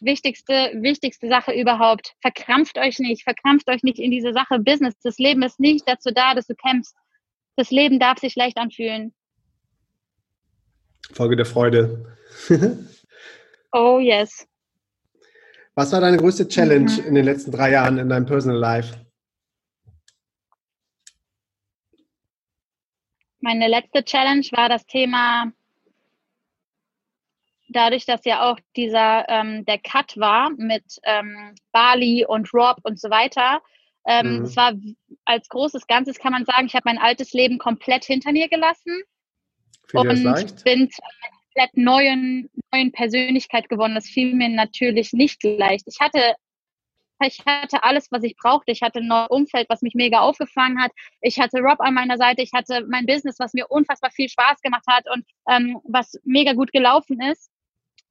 [0.03, 2.15] Wichtigste, wichtigste Sache überhaupt.
[2.21, 4.95] Verkrampft euch nicht, verkrampft euch nicht in diese Sache Business.
[5.03, 6.95] Das Leben ist nicht dazu da, dass du kämpfst
[7.57, 9.13] das Leben darf sich leicht anfühlen.
[11.13, 12.17] Folge der Freude.
[13.73, 14.47] oh yes.
[15.75, 17.07] Was war deine größte Challenge mhm.
[17.07, 18.95] in den letzten drei Jahren in deinem Personal Life?
[23.41, 25.51] Meine letzte Challenge war das Thema,
[27.71, 33.01] dadurch, dass ja auch dieser ähm, der Cut war mit ähm, Bali und Rob und
[33.01, 33.63] so weiter,
[34.07, 34.45] ähm, mhm.
[34.45, 34.73] Es war
[35.25, 39.03] als großes Ganzes, kann man sagen, ich habe mein altes Leben komplett hinter mir gelassen
[39.89, 43.95] Fiel und bin zu einer komplett neuen, neuen Persönlichkeit geworden.
[43.95, 45.85] Das fiel mir natürlich nicht leicht.
[45.87, 46.35] Ich hatte
[47.23, 48.73] ich hatte alles, was ich brauchte.
[48.73, 50.91] Ich hatte ein neues Umfeld, was mich mega aufgefangen hat.
[51.21, 52.41] Ich hatte Rob an meiner Seite.
[52.41, 56.55] Ich hatte mein Business, was mir unfassbar viel Spaß gemacht hat und ähm, was mega
[56.55, 57.51] gut gelaufen ist.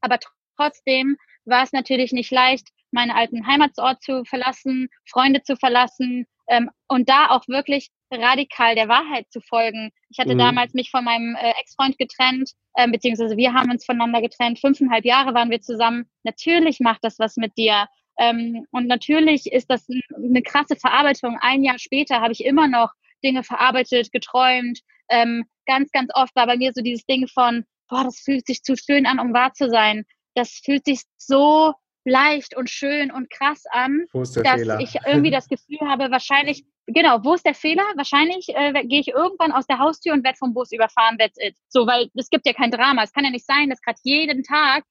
[0.01, 0.19] Aber
[0.55, 6.69] trotzdem war es natürlich nicht leicht, meinen alten Heimatsort zu verlassen, Freunde zu verlassen ähm,
[6.87, 9.91] und da auch wirklich radikal der Wahrheit zu folgen.
[10.09, 10.39] Ich hatte mhm.
[10.39, 14.59] damals mich von meinem äh, Ex-Freund getrennt, äh, beziehungsweise wir haben uns voneinander getrennt.
[14.59, 16.09] Fünfeinhalb Jahre waren wir zusammen.
[16.23, 17.87] Natürlich macht das was mit dir.
[18.19, 21.37] Ähm, und natürlich ist das eine krasse Verarbeitung.
[21.39, 22.91] Ein Jahr später habe ich immer noch
[23.23, 24.79] Dinge verarbeitet, geträumt.
[25.09, 28.63] Ähm, ganz, ganz oft war bei mir so dieses Ding von, boah, das fühlt sich
[28.63, 30.03] zu schön an, um wahr zu sein.
[30.35, 31.73] Das fühlt sich so
[32.05, 34.79] leicht und schön und krass an, dass Fehler?
[34.79, 37.83] ich irgendwie das Gefühl habe, wahrscheinlich, genau, wo ist der Fehler?
[37.95, 41.55] Wahrscheinlich äh, gehe ich irgendwann aus der Haustür und werde vom Bus überfahren, that's it.
[41.67, 43.03] So, weil es gibt ja kein Drama.
[43.03, 44.83] Es kann ja nicht sein, dass gerade jeden Tag,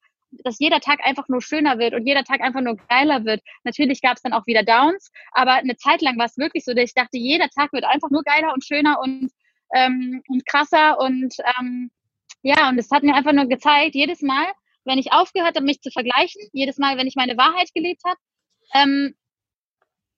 [0.43, 3.41] dass jeder Tag einfach nur schöner wird und jeder Tag einfach nur geiler wird.
[3.63, 6.73] Natürlich gab es dann auch wieder Downs, aber eine Zeit lang war es wirklich so,
[6.73, 9.31] dass ich dachte, jeder Tag wird einfach nur geiler und schöner und,
[9.73, 11.89] ähm, und krasser und ähm,
[12.41, 14.45] ja, und es hat mir einfach nur gezeigt, jedes Mal,
[14.85, 18.19] wenn ich aufgehört habe, mich zu vergleichen, jedes Mal, wenn ich meine Wahrheit gelebt habe,
[18.73, 19.15] ähm,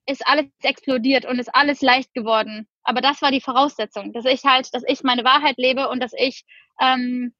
[0.05, 2.67] ist alles explodiert und ist alles leicht geworden.
[2.83, 6.13] Aber das war die Voraussetzung, dass ich halt, dass ich meine Wahrheit lebe und dass
[6.13, 6.43] ich,
[6.81, 7.33] ähm,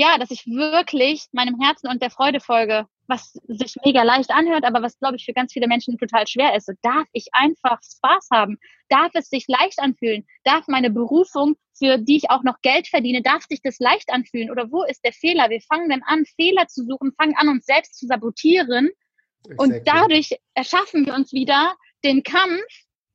[0.00, 4.64] ja, dass ich wirklich meinem Herzen und der Freude folge was sich mega leicht anhört,
[4.64, 6.66] aber was, glaube ich, für ganz viele Menschen total schwer ist.
[6.66, 8.58] So darf ich einfach Spaß haben?
[8.88, 10.26] Darf es sich leicht anfühlen?
[10.44, 14.50] Darf meine Berufung, für die ich auch noch Geld verdiene, darf sich das leicht anfühlen?
[14.50, 15.50] Oder wo ist der Fehler?
[15.50, 18.88] Wir fangen dann an, Fehler zu suchen, fangen an, uns selbst zu sabotieren.
[19.44, 19.56] Exactly.
[19.58, 21.74] Und dadurch erschaffen wir uns wieder
[22.04, 22.62] den Kampf,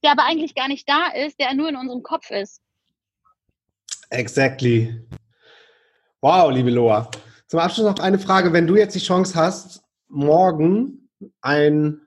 [0.04, 2.62] der aber eigentlich gar nicht da ist, der nur in unserem Kopf ist.
[4.10, 5.02] Exactly.
[6.26, 7.08] Wow, liebe Loa.
[7.46, 8.52] Zum Abschluss noch eine Frage.
[8.52, 11.08] Wenn du jetzt die Chance hast, morgen
[11.42, 12.02] ein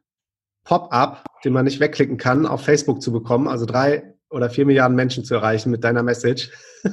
[0.65, 4.97] Pop-up, den man nicht wegklicken kann, auf Facebook zu bekommen, also drei oder vier Milliarden
[4.97, 6.51] Menschen zu erreichen mit deiner Message.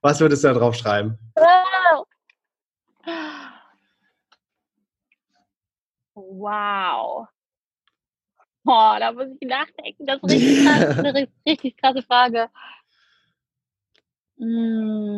[0.00, 1.18] Was würdest du da drauf schreiben?
[6.14, 7.26] Wow.
[8.64, 10.06] Oh, da muss ich nachdenken.
[10.06, 11.14] Das ist richtig krass, eine
[11.48, 12.48] richtig krasse Frage.
[14.38, 15.17] Hm.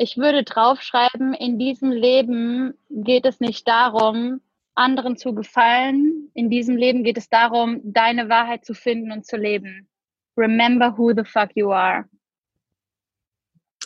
[0.00, 4.40] Ich würde draufschreiben, in diesem Leben geht es nicht darum,
[4.76, 6.30] anderen zu gefallen.
[6.34, 9.88] In diesem Leben geht es darum, deine Wahrheit zu finden und zu leben.
[10.36, 12.04] Remember who the fuck you are.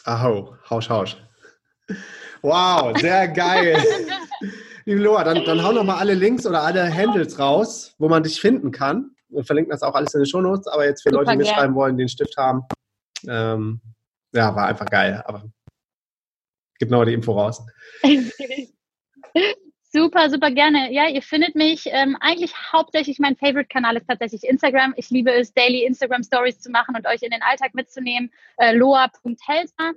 [0.05, 1.17] Aho, hausch, hausch.
[2.43, 3.83] Wow, sehr geil.
[4.85, 8.23] Liebe Loa, dann, dann hau noch mal alle Links oder alle Handles raus, wo man
[8.23, 9.13] dich finden kann.
[9.31, 11.75] Wir verlinken das auch alles in den Shownotes, aber jetzt für Super Leute, die mitschreiben
[11.75, 12.65] wollen, die einen Stift haben.
[13.27, 13.81] Ähm,
[14.35, 15.23] ja, war einfach geil.
[15.25, 15.45] Aber
[16.83, 17.65] Gib noch die Info raus.
[19.93, 20.93] Super, super gerne.
[20.93, 24.95] Ja, ihr findet mich ähm, eigentlich hauptsächlich, mein Favorite-Kanal ist tatsächlich Instagram.
[24.97, 28.33] Ich liebe es, Daily Instagram Stories zu machen und euch in den Alltag mitzunehmen.
[28.57, 29.93] Äh, loa.helsa.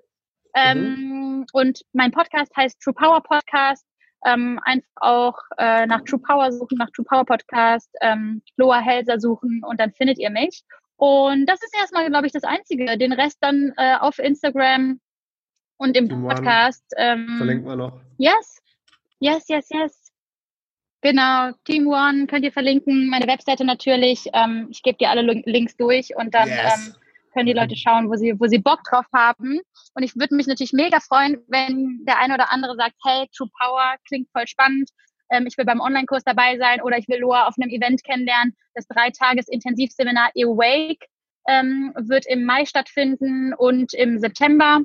[0.53, 1.45] Ähm, mhm.
[1.53, 3.87] Und mein Podcast heißt True Power Podcast.
[4.27, 9.19] Ähm, einfach auch äh, nach True Power suchen, nach True Power Podcast, ähm, Loa Helsa
[9.19, 10.63] suchen und dann findet ihr mich.
[10.97, 12.95] Und das ist erstmal, glaube ich, das Einzige.
[12.99, 14.99] Den Rest dann äh, auf Instagram
[15.77, 16.85] und im Team Podcast.
[16.97, 17.99] Ähm, Verlinken wir noch.
[18.17, 18.61] Yes,
[19.19, 20.11] yes, yes, yes.
[21.01, 24.27] Genau, Team One könnt ihr verlinken, meine Webseite natürlich.
[24.33, 26.87] Ähm, ich gebe dir alle Links durch und dann yes.
[26.87, 26.95] ähm,
[27.31, 29.59] können die Leute schauen, wo sie, wo sie Bock drauf haben.
[29.93, 33.49] Und ich würde mich natürlich mega freuen, wenn der eine oder andere sagt, hey, True
[33.59, 34.89] Power klingt voll spannend.
[35.29, 38.55] Ähm, ich will beim Online-Kurs dabei sein oder ich will Loa auf einem Event kennenlernen.
[38.73, 41.05] Das Dreitages-Intensivseminar Awake
[41.47, 44.81] ähm, wird im Mai stattfinden und im September.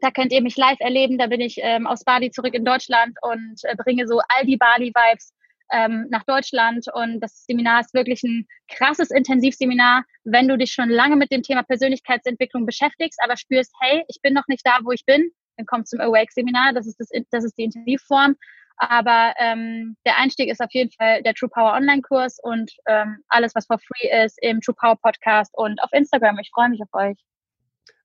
[0.00, 1.18] Da könnt ihr mich live erleben.
[1.18, 4.56] Da bin ich ähm, aus Bali zurück in Deutschland und äh, bringe so all die
[4.56, 5.32] Bali-Vibes
[5.72, 6.86] ähm, nach Deutschland.
[6.92, 11.42] Und das Seminar ist wirklich ein krasses Intensivseminar, wenn du dich schon lange mit dem
[11.42, 15.66] Thema Persönlichkeitsentwicklung beschäftigst, aber spürst, hey, ich bin noch nicht da, wo ich bin, dann
[15.66, 16.72] komm zum Awake-Seminar.
[16.72, 18.36] Das ist das, das ist die Intensivform.
[18.80, 23.52] Aber ähm, der Einstieg ist auf jeden Fall der True Power Online-Kurs und ähm, alles,
[23.56, 26.38] was for free ist, im True Power Podcast und auf Instagram.
[26.38, 27.18] Ich freue mich auf euch.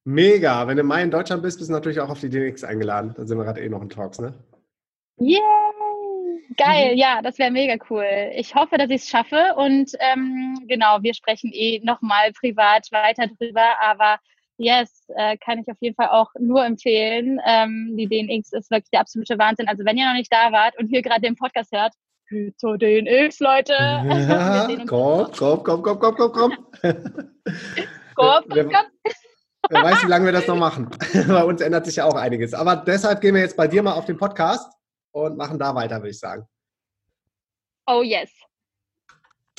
[0.06, 0.68] Mega.
[0.68, 3.14] Wenn du mal in Deutschland bist, bist du natürlich auch auf die DNX eingeladen.
[3.16, 4.34] Da sind wir gerade eh noch in Talks, ne?
[5.18, 5.40] Yay!
[6.58, 6.98] Geil, mhm.
[6.98, 8.06] ja, das wäre mega cool.
[8.36, 13.28] Ich hoffe, dass ich es schaffe und ähm, genau, wir sprechen eh nochmal privat weiter
[13.28, 14.18] drüber, aber
[14.58, 17.40] yes, äh, kann ich auf jeden Fall auch nur empfehlen.
[17.46, 19.68] Ähm, die DNX ist wirklich der absolute Wahnsinn.
[19.68, 21.94] Also wenn ihr noch nicht da wart und hier gerade den Podcast hört,
[22.58, 23.74] zur DNX, Leute.
[23.74, 26.58] Ja, komm, komm, komm, komm, komm, komm, komm.
[28.16, 29.14] komm, komm, komm.
[29.70, 30.90] Wer weiß, wie lange wir das noch machen.
[31.28, 32.54] bei uns ändert sich ja auch einiges.
[32.54, 34.72] Aber deshalb gehen wir jetzt bei dir mal auf den Podcast
[35.12, 36.46] und machen da weiter, würde ich sagen.
[37.88, 38.30] Oh yes.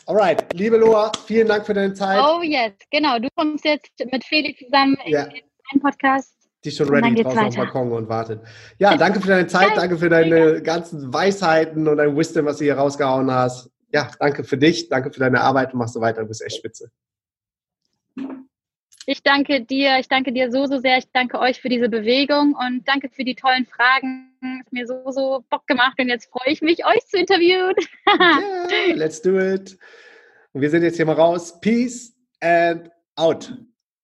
[0.06, 2.22] Alright, liebe Loa, vielen Dank für deine Zeit.
[2.22, 3.18] Oh yes, genau.
[3.18, 5.24] Du kommst jetzt mit Felix zusammen ja.
[5.24, 5.42] in
[5.72, 6.34] den Podcast.
[6.62, 7.46] Die ist schon ready draußen weiter.
[7.46, 8.42] auf dem Balkon und wartet.
[8.78, 12.64] Ja, danke für deine Zeit, danke für deine ganzen Weisheiten und dein Wisdom, was du
[12.64, 13.70] hier rausgehauen hast.
[13.92, 16.56] ja, danke für dich, danke für deine Arbeit und machst so weiter, du bist echt
[16.56, 16.90] spitze.
[19.06, 20.98] Ich danke dir, ich danke dir so, so sehr.
[20.98, 24.30] Ich danke euch für diese Bewegung und danke für die tollen Fragen.
[24.64, 27.74] Es mir so, so Bock gemacht und jetzt freue ich mich, euch zu interviewen.
[28.08, 29.76] yeah, let's do it.
[30.52, 31.60] Und wir sind jetzt hier mal raus.
[31.60, 33.52] Peace and out.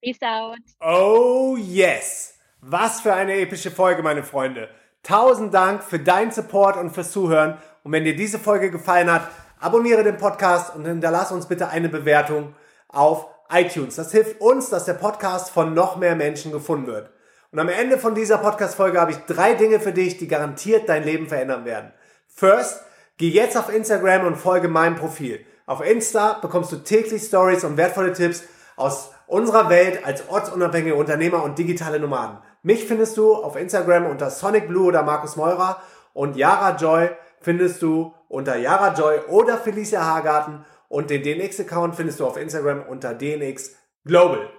[0.03, 0.59] Peace out.
[0.81, 2.39] Oh yes.
[2.61, 4.69] Was für eine epische Folge, meine Freunde.
[5.03, 7.57] Tausend Dank für deinen Support und fürs Zuhören.
[7.85, 11.89] Und wenn dir diese Folge gefallen hat, abonniere den Podcast und hinterlass uns bitte eine
[11.89, 12.55] Bewertung
[12.89, 13.97] auf iTunes.
[13.97, 17.11] Das hilft uns, dass der Podcast von noch mehr Menschen gefunden wird.
[17.53, 21.03] Und am Ende von dieser Podcast-Folge habe ich drei Dinge für dich, die garantiert dein
[21.03, 21.93] Leben verändern werden.
[22.29, 22.83] First,
[23.17, 25.45] geh jetzt auf Instagram und folge meinem Profil.
[25.67, 28.45] Auf Insta bekommst du täglich Stories und wertvolle Tipps
[28.77, 32.39] aus unserer Welt als ortsunabhängige Unternehmer und digitale Nomaden.
[32.63, 35.81] Mich findest du auf Instagram unter Sonic Blue oder Markus Meurer
[36.13, 42.19] und Yara Joy findest du unter Yara Joy oder Felicia Hagarten und den DNX-Account findest
[42.19, 44.51] du auf Instagram unter DNX Global.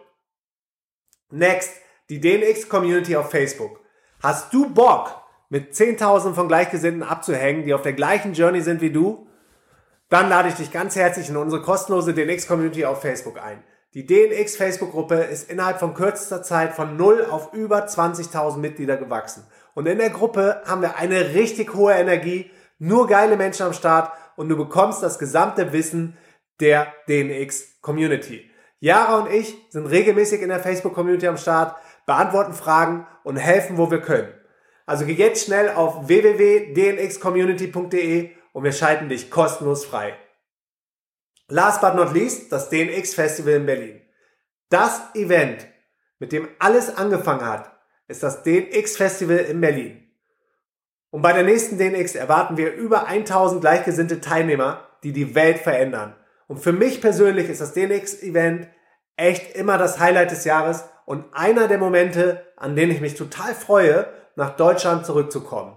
[1.29, 1.73] Next,
[2.09, 3.82] die DNX-Community auf Facebook.
[4.23, 8.91] Hast du Bock, mit 10.000 von Gleichgesinnten abzuhängen, die auf der gleichen Journey sind wie
[8.91, 9.27] du?
[10.07, 13.61] Dann lade ich dich ganz herzlich in unsere kostenlose DNX-Community auf Facebook ein.
[13.93, 19.45] Die DNX Facebook-Gruppe ist innerhalb von kürzester Zeit von 0 auf über 20.000 Mitglieder gewachsen.
[19.73, 24.13] Und in der Gruppe haben wir eine richtig hohe Energie, nur geile Menschen am Start
[24.36, 26.17] und du bekommst das gesamte Wissen
[26.59, 28.49] der DNX Community.
[28.79, 31.75] Yara und ich sind regelmäßig in der Facebook Community am Start,
[32.05, 34.34] beantworten Fragen und helfen, wo wir können.
[34.86, 40.17] Also geh jetzt schnell auf www.dnxcommunity.de und wir schalten dich kostenlos frei.
[41.47, 44.01] Last but not least, das DNX Festival in Berlin.
[44.69, 45.67] Das Event,
[46.19, 47.71] mit dem alles angefangen hat,
[48.07, 50.11] ist das DNX Festival in Berlin.
[51.12, 56.16] Und bei der nächsten DNX erwarten wir über 1000 gleichgesinnte Teilnehmer, die die Welt verändern.
[56.47, 58.68] Und für mich persönlich ist das DNX-Event
[59.18, 63.53] echt immer das Highlight des Jahres und einer der Momente, an denen ich mich total
[63.53, 65.76] freue, nach Deutschland zurückzukommen.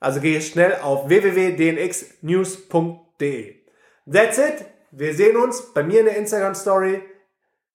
[0.00, 3.56] Also gehe schnell auf www.dnxnews.de.
[4.10, 4.64] That's it.
[4.90, 7.02] Wir sehen uns bei mir in der Instagram Story,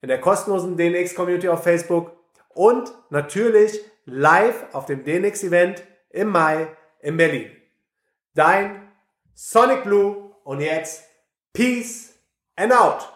[0.01, 2.17] in der kostenlosen DNX Community auf Facebook
[2.49, 6.67] und natürlich live auf dem DNX Event im Mai
[7.01, 7.51] in Berlin.
[8.33, 8.91] Dein
[9.33, 11.03] Sonic Blue und jetzt
[11.53, 12.13] Peace
[12.55, 13.12] and out.